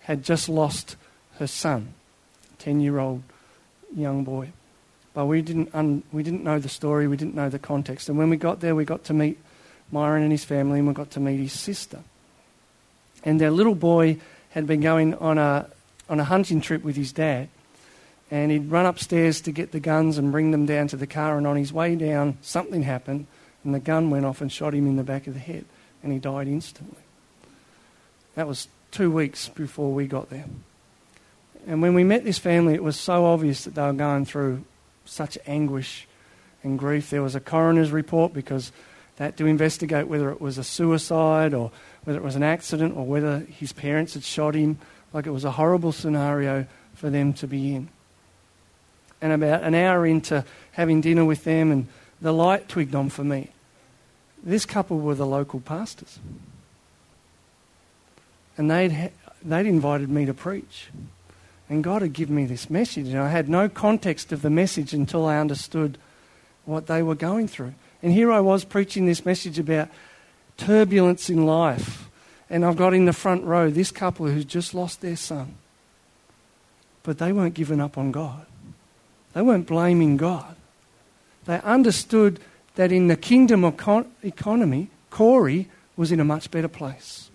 had 0.00 0.22
just 0.22 0.48
lost 0.48 0.96
her 1.38 1.46
son, 1.46 1.94
10 2.58 2.80
year 2.80 2.98
old 2.98 3.22
young 3.94 4.24
boy. 4.24 4.52
But 5.12 5.26
we 5.26 5.42
didn't, 5.42 5.70
un- 5.74 6.02
we 6.12 6.22
didn't 6.22 6.44
know 6.44 6.58
the 6.58 6.68
story, 6.68 7.08
we 7.08 7.16
didn't 7.16 7.34
know 7.34 7.48
the 7.48 7.58
context. 7.58 8.08
And 8.08 8.16
when 8.16 8.30
we 8.30 8.36
got 8.36 8.60
there, 8.60 8.74
we 8.74 8.84
got 8.84 9.04
to 9.04 9.14
meet 9.14 9.38
Myron 9.90 10.22
and 10.22 10.30
his 10.30 10.44
family, 10.44 10.78
and 10.78 10.88
we 10.88 10.94
got 10.94 11.10
to 11.12 11.20
meet 11.20 11.40
his 11.40 11.52
sister. 11.52 12.00
And 13.24 13.40
their 13.40 13.50
little 13.50 13.74
boy 13.74 14.18
had 14.50 14.66
been 14.66 14.80
going 14.80 15.14
on 15.14 15.38
a, 15.38 15.68
on 16.08 16.20
a 16.20 16.24
hunting 16.24 16.60
trip 16.60 16.84
with 16.84 16.96
his 16.96 17.12
dad. 17.12 17.48
And 18.30 18.52
he'd 18.52 18.70
run 18.70 18.86
upstairs 18.86 19.40
to 19.42 19.52
get 19.52 19.72
the 19.72 19.80
guns 19.80 20.16
and 20.16 20.30
bring 20.30 20.52
them 20.52 20.64
down 20.64 20.86
to 20.88 20.96
the 20.96 21.06
car. 21.06 21.36
And 21.36 21.46
on 21.46 21.56
his 21.56 21.72
way 21.72 21.96
down, 21.96 22.38
something 22.42 22.84
happened, 22.84 23.26
and 23.64 23.74
the 23.74 23.80
gun 23.80 24.10
went 24.10 24.24
off 24.24 24.40
and 24.40 24.50
shot 24.50 24.74
him 24.74 24.86
in 24.86 24.96
the 24.96 25.02
back 25.02 25.26
of 25.26 25.34
the 25.34 25.40
head. 25.40 25.64
And 26.02 26.12
he 26.12 26.18
died 26.18 26.48
instantly. 26.48 27.02
That 28.34 28.48
was 28.48 28.68
two 28.90 29.10
weeks 29.10 29.48
before 29.48 29.92
we 29.92 30.06
got 30.06 30.30
there. 30.30 30.46
And 31.66 31.82
when 31.82 31.94
we 31.94 32.04
met 32.04 32.24
this 32.24 32.38
family, 32.38 32.74
it 32.74 32.82
was 32.82 32.98
so 32.98 33.26
obvious 33.26 33.64
that 33.64 33.74
they 33.74 33.82
were 33.82 33.92
going 33.92 34.24
through 34.24 34.64
such 35.04 35.36
anguish 35.46 36.06
and 36.62 36.78
grief. 36.78 37.10
There 37.10 37.22
was 37.22 37.34
a 37.34 37.40
coroner's 37.40 37.90
report 37.90 38.32
because 38.32 38.72
they 39.16 39.30
to 39.30 39.46
investigate 39.46 40.08
whether 40.08 40.30
it 40.30 40.40
was 40.40 40.56
a 40.56 40.64
suicide 40.64 41.52
or 41.52 41.70
whether 42.04 42.18
it 42.18 42.24
was 42.24 42.36
an 42.36 42.42
accident 42.42 42.96
or 42.96 43.04
whether 43.04 43.40
his 43.40 43.72
parents 43.72 44.14
had 44.14 44.24
shot 44.24 44.54
him. 44.54 44.78
Like 45.12 45.26
it 45.26 45.30
was 45.30 45.44
a 45.44 45.50
horrible 45.50 45.92
scenario 45.92 46.66
for 46.94 47.10
them 47.10 47.34
to 47.34 47.46
be 47.46 47.74
in. 47.74 47.90
And 49.20 49.32
about 49.32 49.62
an 49.64 49.74
hour 49.74 50.06
into 50.06 50.44
having 50.72 51.02
dinner 51.02 51.26
with 51.26 51.44
them, 51.44 51.70
and 51.70 51.88
the 52.20 52.32
light 52.32 52.68
twigged 52.68 52.94
on 52.94 53.08
for 53.08 53.24
me. 53.24 53.50
This 54.42 54.64
couple 54.64 54.98
were 54.98 55.14
the 55.14 55.26
local 55.26 55.60
pastors. 55.60 56.18
And 58.56 58.70
they'd, 58.70 59.10
they'd 59.42 59.66
invited 59.66 60.08
me 60.08 60.26
to 60.26 60.34
preach. 60.34 60.88
And 61.68 61.84
God 61.84 62.02
had 62.02 62.12
given 62.12 62.34
me 62.34 62.46
this 62.46 62.68
message, 62.68 63.08
and 63.08 63.18
I 63.18 63.28
had 63.28 63.48
no 63.48 63.68
context 63.68 64.32
of 64.32 64.42
the 64.42 64.50
message 64.50 64.92
until 64.92 65.24
I 65.24 65.38
understood 65.38 65.98
what 66.64 66.86
they 66.86 67.02
were 67.02 67.14
going 67.14 67.48
through. 67.48 67.74
And 68.02 68.12
here 68.12 68.32
I 68.32 68.40
was 68.40 68.64
preaching 68.64 69.06
this 69.06 69.24
message 69.24 69.58
about 69.58 69.88
turbulence 70.56 71.30
in 71.30 71.46
life. 71.46 72.08
And 72.48 72.64
I've 72.64 72.76
got 72.76 72.94
in 72.94 73.04
the 73.04 73.12
front 73.12 73.44
row 73.44 73.70
this 73.70 73.92
couple 73.92 74.26
who's 74.26 74.44
just 74.44 74.74
lost 74.74 75.00
their 75.00 75.16
son. 75.16 75.54
But 77.02 77.18
they 77.18 77.32
weren't 77.32 77.54
giving 77.54 77.80
up 77.80 77.96
on 77.96 78.10
God, 78.10 78.46
they 79.32 79.42
weren't 79.42 79.66
blaming 79.66 80.16
God. 80.16 80.56
They 81.50 81.60
understood 81.62 82.38
that 82.76 82.92
in 82.92 83.08
the 83.08 83.16
kingdom 83.16 83.64
of 83.64 84.06
economy, 84.22 84.88
Corey 85.10 85.68
was 85.96 86.12
in 86.12 86.20
a 86.20 86.24
much 86.24 86.48
better 86.52 86.68
place. 86.68 87.28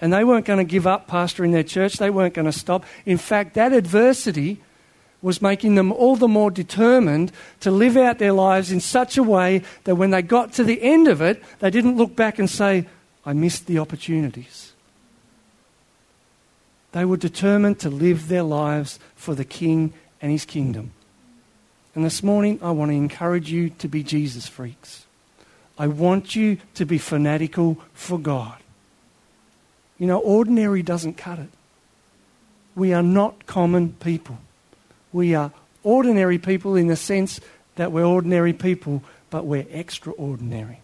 And 0.00 0.12
they 0.12 0.24
weren't 0.24 0.44
going 0.44 0.58
to 0.58 0.64
give 0.64 0.88
up 0.88 1.06
pastoring 1.06 1.52
their 1.52 1.62
church, 1.62 1.98
they 1.98 2.10
weren't 2.10 2.34
going 2.34 2.50
to 2.50 2.52
stop. 2.52 2.84
In 3.06 3.16
fact, 3.16 3.54
that 3.54 3.72
adversity 3.72 4.60
was 5.22 5.40
making 5.40 5.76
them 5.76 5.92
all 5.92 6.16
the 6.16 6.26
more 6.26 6.50
determined 6.50 7.30
to 7.60 7.70
live 7.70 7.96
out 7.96 8.18
their 8.18 8.32
lives 8.32 8.72
in 8.72 8.80
such 8.80 9.16
a 9.16 9.22
way 9.22 9.62
that 9.84 9.94
when 9.94 10.10
they 10.10 10.20
got 10.20 10.52
to 10.54 10.64
the 10.64 10.82
end 10.82 11.06
of 11.06 11.20
it, 11.20 11.40
they 11.60 11.70
didn't 11.70 11.96
look 11.96 12.16
back 12.16 12.40
and 12.40 12.50
say, 12.50 12.88
I 13.24 13.34
missed 13.34 13.68
the 13.68 13.78
opportunities. 13.78 14.72
They 16.90 17.04
were 17.04 17.16
determined 17.16 17.78
to 17.78 17.88
live 17.88 18.26
their 18.26 18.42
lives 18.42 18.98
for 19.14 19.36
the 19.36 19.44
King 19.44 19.92
and 20.20 20.32
his 20.32 20.44
kingdom. 20.44 20.90
And 21.98 22.04
this 22.04 22.22
morning, 22.22 22.60
I 22.62 22.70
want 22.70 22.92
to 22.92 22.96
encourage 22.96 23.50
you 23.50 23.70
to 23.70 23.88
be 23.88 24.04
Jesus 24.04 24.46
freaks. 24.46 25.04
I 25.76 25.88
want 25.88 26.36
you 26.36 26.58
to 26.74 26.86
be 26.86 26.96
fanatical 26.96 27.76
for 27.92 28.20
God. 28.20 28.56
You 29.98 30.06
know, 30.06 30.20
ordinary 30.20 30.84
doesn't 30.84 31.16
cut 31.16 31.40
it. 31.40 31.48
We 32.76 32.94
are 32.94 33.02
not 33.02 33.46
common 33.46 33.94
people. 33.94 34.38
We 35.12 35.34
are 35.34 35.50
ordinary 35.82 36.38
people 36.38 36.76
in 36.76 36.86
the 36.86 36.94
sense 36.94 37.40
that 37.74 37.90
we're 37.90 38.04
ordinary 38.04 38.52
people, 38.52 39.02
but 39.28 39.44
we're 39.44 39.66
extraordinary 39.68 40.78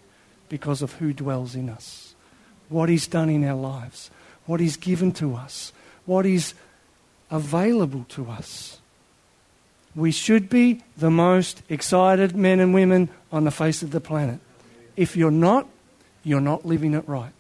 because 0.49 0.83
of 0.83 0.95
who 0.95 1.13
dwells 1.13 1.55
in 1.55 1.69
us, 1.69 2.17
what 2.69 2.89
He's 2.89 3.07
done 3.07 3.31
in 3.31 3.45
our 3.45 3.55
lives, 3.55 4.11
what 4.47 4.59
He's 4.59 4.77
given 4.77 5.13
to 5.13 5.37
us, 5.37 5.73
what 6.07 6.27
is 6.27 6.55
available 7.31 8.05
to 8.09 8.29
us. 8.29 8.81
We 9.97 10.11
should 10.11 10.49
be 10.49 10.83
the 10.97 11.11
most 11.11 11.63
excited 11.69 12.35
men 12.35 12.61
and 12.61 12.75
women 12.75 13.09
on 13.31 13.45
the 13.45 13.51
face 13.51 13.83
of 13.83 13.91
the 13.91 14.01
planet. 14.01 14.41
If 14.97 15.17
you're 15.17 15.31
not, 15.31 15.69
you're 16.25 16.41
not 16.41 16.67
living 16.67 16.95
it 16.95 17.09
right. 17.09 17.33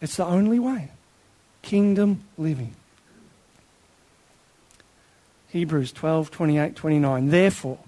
It's 0.00 0.16
the 0.16 0.26
only 0.26 0.58
way. 0.58 0.90
Kingdom 1.62 2.24
living. 2.36 2.74
Hebrews 5.48 5.92
12, 5.92 6.30
28, 6.30 6.76
29. 6.76 7.28
Therefore, 7.28 7.78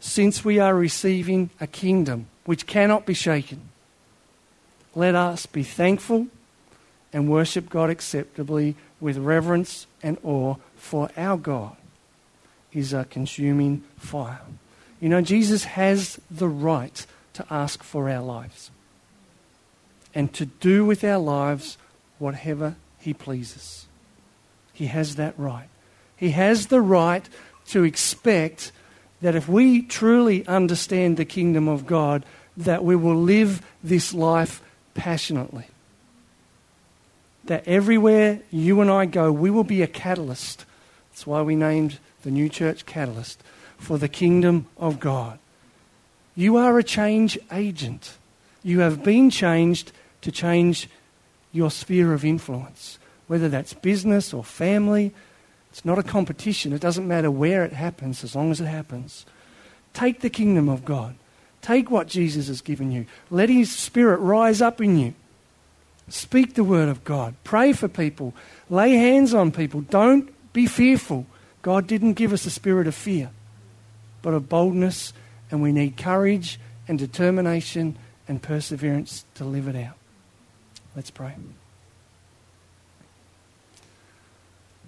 since 0.00 0.44
we 0.44 0.58
are 0.58 0.74
receiving 0.74 1.50
a 1.60 1.66
kingdom 1.66 2.26
which 2.44 2.66
cannot 2.66 3.06
be 3.06 3.14
shaken, 3.14 3.60
let 4.94 5.14
us 5.14 5.46
be 5.46 5.62
thankful 5.62 6.26
and 7.12 7.28
worship 7.28 7.68
God 7.68 7.90
acceptably 7.90 8.74
with 9.00 9.16
reverence 9.16 9.86
and 10.02 10.18
awe, 10.22 10.56
for 10.76 11.10
our 11.16 11.36
God 11.36 11.76
is 12.72 12.92
a 12.92 13.04
consuming 13.04 13.82
fire. 13.96 14.40
You 15.00 15.08
know, 15.08 15.20
Jesus 15.20 15.64
has 15.64 16.20
the 16.30 16.48
right 16.48 17.04
to 17.34 17.46
ask 17.50 17.82
for 17.82 18.08
our 18.10 18.22
lives 18.22 18.70
and 20.14 20.32
to 20.34 20.46
do 20.46 20.84
with 20.84 21.02
our 21.04 21.18
lives 21.18 21.78
whatever 22.18 22.76
He 22.98 23.14
pleases. 23.14 23.86
He 24.72 24.86
has 24.86 25.16
that 25.16 25.38
right. 25.38 25.68
He 26.16 26.30
has 26.30 26.66
the 26.66 26.80
right 26.80 27.26
to 27.68 27.84
expect 27.84 28.72
that 29.22 29.34
if 29.34 29.48
we 29.48 29.82
truly 29.82 30.46
understand 30.46 31.16
the 31.16 31.24
kingdom 31.24 31.68
of 31.68 31.86
God, 31.86 32.24
that 32.56 32.84
we 32.84 32.96
will 32.96 33.16
live 33.16 33.62
this 33.82 34.12
life 34.12 34.62
passionately. 34.94 35.66
That 37.44 37.66
everywhere 37.66 38.40
you 38.50 38.80
and 38.80 38.90
I 38.90 39.06
go, 39.06 39.32
we 39.32 39.50
will 39.50 39.64
be 39.64 39.82
a 39.82 39.86
catalyst. 39.86 40.64
That's 41.10 41.26
why 41.26 41.42
we 41.42 41.56
named 41.56 41.98
the 42.22 42.30
new 42.30 42.48
church 42.48 42.86
Catalyst 42.86 43.42
for 43.78 43.98
the 43.98 44.08
kingdom 44.08 44.66
of 44.76 45.00
God. 45.00 45.38
You 46.36 46.56
are 46.56 46.78
a 46.78 46.84
change 46.84 47.38
agent. 47.50 48.16
You 48.62 48.80
have 48.80 49.02
been 49.02 49.30
changed 49.30 49.92
to 50.20 50.30
change 50.30 50.88
your 51.52 51.70
sphere 51.70 52.12
of 52.12 52.24
influence, 52.24 52.98
whether 53.26 53.48
that's 53.48 53.74
business 53.74 54.32
or 54.32 54.44
family. 54.44 55.12
It's 55.70 55.84
not 55.84 55.98
a 55.98 56.02
competition. 56.02 56.72
It 56.72 56.80
doesn't 56.80 57.08
matter 57.08 57.30
where 57.30 57.64
it 57.64 57.72
happens 57.72 58.22
as 58.22 58.34
long 58.34 58.50
as 58.50 58.60
it 58.60 58.66
happens. 58.66 59.24
Take 59.92 60.20
the 60.20 60.30
kingdom 60.30 60.68
of 60.68 60.84
God. 60.84 61.16
Take 61.62 61.90
what 61.90 62.06
Jesus 62.06 62.48
has 62.48 62.60
given 62.60 62.90
you. 62.90 63.06
Let 63.30 63.48
his 63.48 63.74
spirit 63.74 64.18
rise 64.20 64.62
up 64.62 64.80
in 64.80 64.98
you. 64.98 65.14
Speak 66.10 66.54
the 66.54 66.64
word 66.64 66.88
of 66.88 67.04
God. 67.04 67.34
Pray 67.44 67.72
for 67.72 67.88
people. 67.88 68.34
Lay 68.68 68.94
hands 68.94 69.32
on 69.32 69.52
people. 69.52 69.82
Don't 69.82 70.28
be 70.52 70.66
fearful. 70.66 71.24
God 71.62 71.86
didn't 71.86 72.14
give 72.14 72.32
us 72.32 72.44
a 72.46 72.50
spirit 72.50 72.86
of 72.86 72.94
fear, 72.94 73.30
but 74.20 74.34
of 74.34 74.48
boldness, 74.48 75.12
and 75.50 75.62
we 75.62 75.72
need 75.72 75.96
courage 75.96 76.58
and 76.88 76.98
determination 76.98 77.96
and 78.26 78.42
perseverance 78.42 79.24
to 79.34 79.44
live 79.44 79.68
it 79.68 79.76
out. 79.76 79.96
Let's 80.96 81.10
pray. 81.10 81.34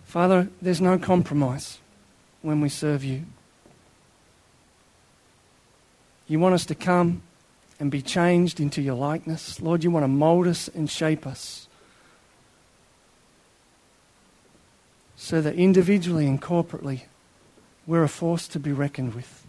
Father, 0.04 0.48
there's 0.60 0.80
no 0.80 0.98
compromise 0.98 1.78
when 2.42 2.60
we 2.60 2.68
serve 2.68 3.04
you. 3.04 3.24
You 6.26 6.40
want 6.40 6.54
us 6.54 6.66
to 6.66 6.74
come 6.74 7.22
and 7.82 7.90
be 7.90 8.00
changed 8.00 8.60
into 8.60 8.80
your 8.80 8.94
likeness. 8.94 9.60
Lord, 9.60 9.82
you 9.82 9.90
want 9.90 10.04
to 10.04 10.08
mold 10.08 10.46
us 10.46 10.68
and 10.68 10.88
shape 10.88 11.26
us 11.26 11.66
so 15.16 15.40
that 15.40 15.56
individually 15.56 16.28
and 16.28 16.40
corporately 16.40 17.00
we're 17.84 18.04
a 18.04 18.08
force 18.08 18.46
to 18.46 18.60
be 18.60 18.70
reckoned 18.70 19.16
with. 19.16 19.44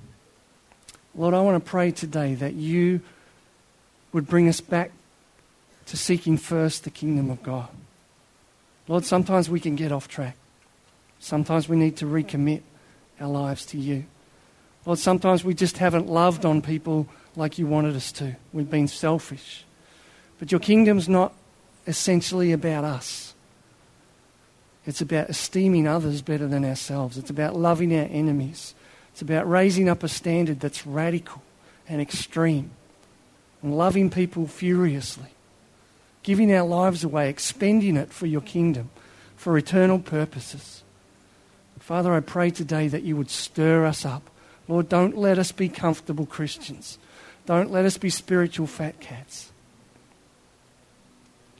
Lord, 1.13 1.35
I 1.35 1.41
want 1.41 1.63
to 1.63 1.69
pray 1.69 1.91
today 1.91 2.33
that 2.33 2.55
you 2.55 3.01
would 4.13 4.25
bring 4.25 4.49
us 4.49 4.61
back 4.61 4.89
to 5.85 5.95
seeking 5.95 6.35
first 6.37 6.85
the 6.85 6.89
kingdom 6.89 7.29
of 7.29 7.43
God. 7.43 7.69
Lord, 8.87 9.05
sometimes 9.05 9.47
we 9.47 9.59
can 9.59 9.75
get 9.75 9.91
off 9.91 10.07
track. 10.07 10.37
Sometimes 11.19 11.69
we 11.69 11.77
need 11.77 11.97
to 11.97 12.05
recommit 12.05 12.63
our 13.21 13.29
lives 13.29 13.63
to 13.67 13.77
you. 13.77 14.05
Lord, 14.87 14.97
sometimes 14.97 15.43
we 15.43 15.53
just 15.53 15.77
haven't 15.77 16.07
loved 16.07 16.45
on 16.45 16.63
people 16.63 17.07
like 17.35 17.57
you 17.57 17.67
wanted 17.67 17.95
us 17.95 18.11
to. 18.13 18.35
We've 18.51 18.69
been 18.69 18.87
selfish. 18.87 19.65
But 20.39 20.51
your 20.51 20.59
kingdom's 20.59 21.09
not 21.09 21.33
essentially 21.87 22.51
about 22.51 22.83
us. 22.83 23.33
It's 24.85 25.01
about 25.01 25.29
esteeming 25.29 25.87
others 25.87 26.21
better 26.21 26.47
than 26.47 26.65
ourselves. 26.65 27.17
It's 27.17 27.29
about 27.29 27.55
loving 27.55 27.97
our 27.97 28.07
enemies. 28.09 28.75
It's 29.11 29.21
about 29.21 29.49
raising 29.49 29.87
up 29.87 30.03
a 30.03 30.07
standard 30.07 30.59
that's 30.59 30.85
radical 30.85 31.41
and 31.87 32.01
extreme 32.01 32.71
and 33.61 33.77
loving 33.77 34.09
people 34.09 34.47
furiously, 34.47 35.29
giving 36.21 36.53
our 36.53 36.65
lives 36.65 37.03
away, 37.03 37.29
expending 37.29 37.95
it 37.95 38.11
for 38.11 38.25
your 38.25 38.41
kingdom, 38.41 38.89
for 39.37 39.57
eternal 39.57 39.99
purposes. 39.99 40.83
Father, 41.79 42.13
I 42.13 42.19
pray 42.19 42.49
today 42.49 42.87
that 42.87 43.03
you 43.03 43.15
would 43.15 43.29
stir 43.29 43.85
us 43.85 44.05
up. 44.05 44.29
Lord, 44.67 44.89
don't 44.89 45.17
let 45.17 45.37
us 45.37 45.51
be 45.51 45.69
comfortable 45.69 46.25
Christians. 46.25 46.97
Don't 47.45 47.71
let 47.71 47.85
us 47.85 47.97
be 47.97 48.09
spiritual 48.09 48.67
fat 48.67 48.99
cats. 48.99 49.51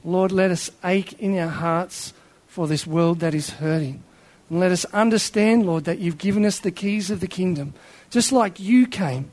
Lord, 0.04 0.32
let 0.32 0.50
us 0.50 0.70
ache 0.84 1.14
in 1.14 1.38
our 1.38 1.48
hearts 1.48 2.12
for 2.46 2.66
this 2.66 2.86
world 2.86 3.20
that 3.20 3.34
is 3.34 3.50
hurting. 3.50 4.02
And 4.50 4.60
let 4.60 4.72
us 4.72 4.84
understand, 4.86 5.66
Lord, 5.66 5.84
that 5.84 5.98
you've 5.98 6.18
given 6.18 6.44
us 6.44 6.58
the 6.58 6.70
keys 6.70 7.10
of 7.10 7.20
the 7.20 7.26
kingdom. 7.26 7.74
Just 8.10 8.30
like 8.30 8.60
you 8.60 8.86
came, 8.86 9.32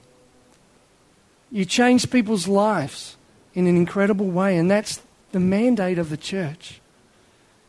you 1.51 1.65
changed 1.65 2.11
people's 2.11 2.47
lives 2.47 3.17
in 3.53 3.67
an 3.67 3.75
incredible 3.75 4.27
way, 4.27 4.57
and 4.57 4.71
that's 4.71 5.01
the 5.31 5.39
mandate 5.39 5.99
of 5.99 6.09
the 6.09 6.17
church. 6.17 6.79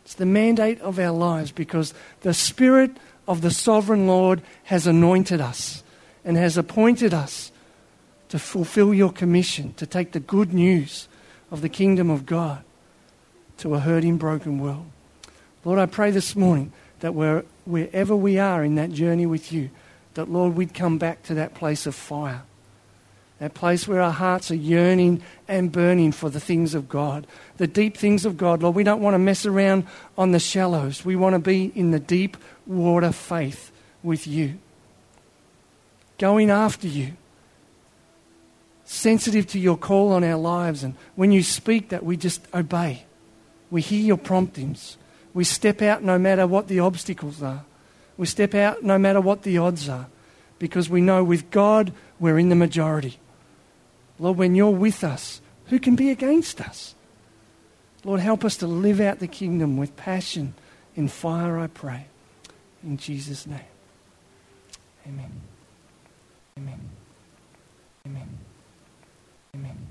It's 0.04 0.14
the 0.14 0.26
mandate 0.26 0.80
of 0.80 0.98
our 0.98 1.12
lives 1.12 1.52
because 1.52 1.94
the 2.22 2.34
Spirit 2.34 2.96
of 3.28 3.40
the 3.40 3.50
sovereign 3.50 4.06
Lord 4.06 4.42
has 4.64 4.86
anointed 4.86 5.40
us 5.40 5.82
and 6.24 6.36
has 6.36 6.56
appointed 6.56 7.14
us 7.14 7.51
to 8.32 8.38
fulfill 8.38 8.94
your 8.94 9.12
commission, 9.12 9.74
to 9.74 9.84
take 9.84 10.12
the 10.12 10.18
good 10.18 10.54
news 10.54 11.06
of 11.50 11.60
the 11.60 11.68
kingdom 11.68 12.08
of 12.08 12.24
God 12.24 12.64
to 13.58 13.74
a 13.74 13.78
hurting, 13.78 14.16
broken 14.16 14.58
world. 14.58 14.86
Lord, 15.66 15.78
I 15.78 15.84
pray 15.84 16.12
this 16.12 16.34
morning 16.34 16.72
that 17.00 17.14
where, 17.14 17.44
wherever 17.66 18.16
we 18.16 18.38
are 18.38 18.64
in 18.64 18.76
that 18.76 18.90
journey 18.90 19.26
with 19.26 19.52
you, 19.52 19.68
that, 20.14 20.30
Lord, 20.30 20.56
we'd 20.56 20.72
come 20.72 20.96
back 20.96 21.22
to 21.24 21.34
that 21.34 21.52
place 21.52 21.84
of 21.84 21.94
fire, 21.94 22.40
that 23.38 23.52
place 23.52 23.86
where 23.86 24.00
our 24.00 24.10
hearts 24.10 24.50
are 24.50 24.54
yearning 24.54 25.22
and 25.46 25.70
burning 25.70 26.10
for 26.10 26.30
the 26.30 26.40
things 26.40 26.72
of 26.72 26.88
God, 26.88 27.26
the 27.58 27.66
deep 27.66 27.98
things 27.98 28.24
of 28.24 28.38
God. 28.38 28.62
Lord, 28.62 28.74
we 28.74 28.82
don't 28.82 29.02
want 29.02 29.12
to 29.12 29.18
mess 29.18 29.44
around 29.44 29.86
on 30.16 30.32
the 30.32 30.40
shallows. 30.40 31.04
We 31.04 31.16
want 31.16 31.34
to 31.34 31.38
be 31.38 31.70
in 31.74 31.90
the 31.90 32.00
deep 32.00 32.38
water 32.66 33.12
faith 33.12 33.70
with 34.02 34.26
you, 34.26 34.58
going 36.16 36.48
after 36.48 36.88
you 36.88 37.18
sensitive 38.92 39.46
to 39.48 39.58
your 39.58 39.76
call 39.76 40.12
on 40.12 40.22
our 40.22 40.36
lives. 40.36 40.84
And 40.84 40.94
when 41.16 41.32
you 41.32 41.42
speak, 41.42 41.88
that 41.88 42.04
we 42.04 42.16
just 42.16 42.46
obey. 42.54 43.04
We 43.70 43.80
hear 43.80 44.04
your 44.04 44.18
promptings. 44.18 44.98
We 45.32 45.44
step 45.44 45.80
out 45.80 46.02
no 46.02 46.18
matter 46.18 46.46
what 46.46 46.68
the 46.68 46.80
obstacles 46.80 47.42
are. 47.42 47.64
We 48.16 48.26
step 48.26 48.54
out 48.54 48.82
no 48.82 48.98
matter 48.98 49.20
what 49.20 49.42
the 49.42 49.58
odds 49.58 49.88
are. 49.88 50.06
Because 50.58 50.90
we 50.90 51.00
know 51.00 51.24
with 51.24 51.50
God, 51.50 51.92
we're 52.20 52.38
in 52.38 52.50
the 52.50 52.54
majority. 52.54 53.18
Lord, 54.18 54.36
when 54.36 54.54
you're 54.54 54.70
with 54.70 55.02
us, 55.02 55.40
who 55.66 55.80
can 55.80 55.96
be 55.96 56.10
against 56.10 56.60
us? 56.60 56.94
Lord, 58.04 58.20
help 58.20 58.44
us 58.44 58.56
to 58.58 58.66
live 58.66 59.00
out 59.00 59.20
the 59.20 59.26
kingdom 59.26 59.76
with 59.76 59.96
passion 59.96 60.54
and 60.96 61.10
fire, 61.10 61.58
I 61.58 61.68
pray. 61.68 62.06
In 62.84 62.98
Jesus' 62.98 63.46
name. 63.46 63.60
Amen. 65.06 65.32
Amen. 66.58 67.01
Amen. 69.54 69.81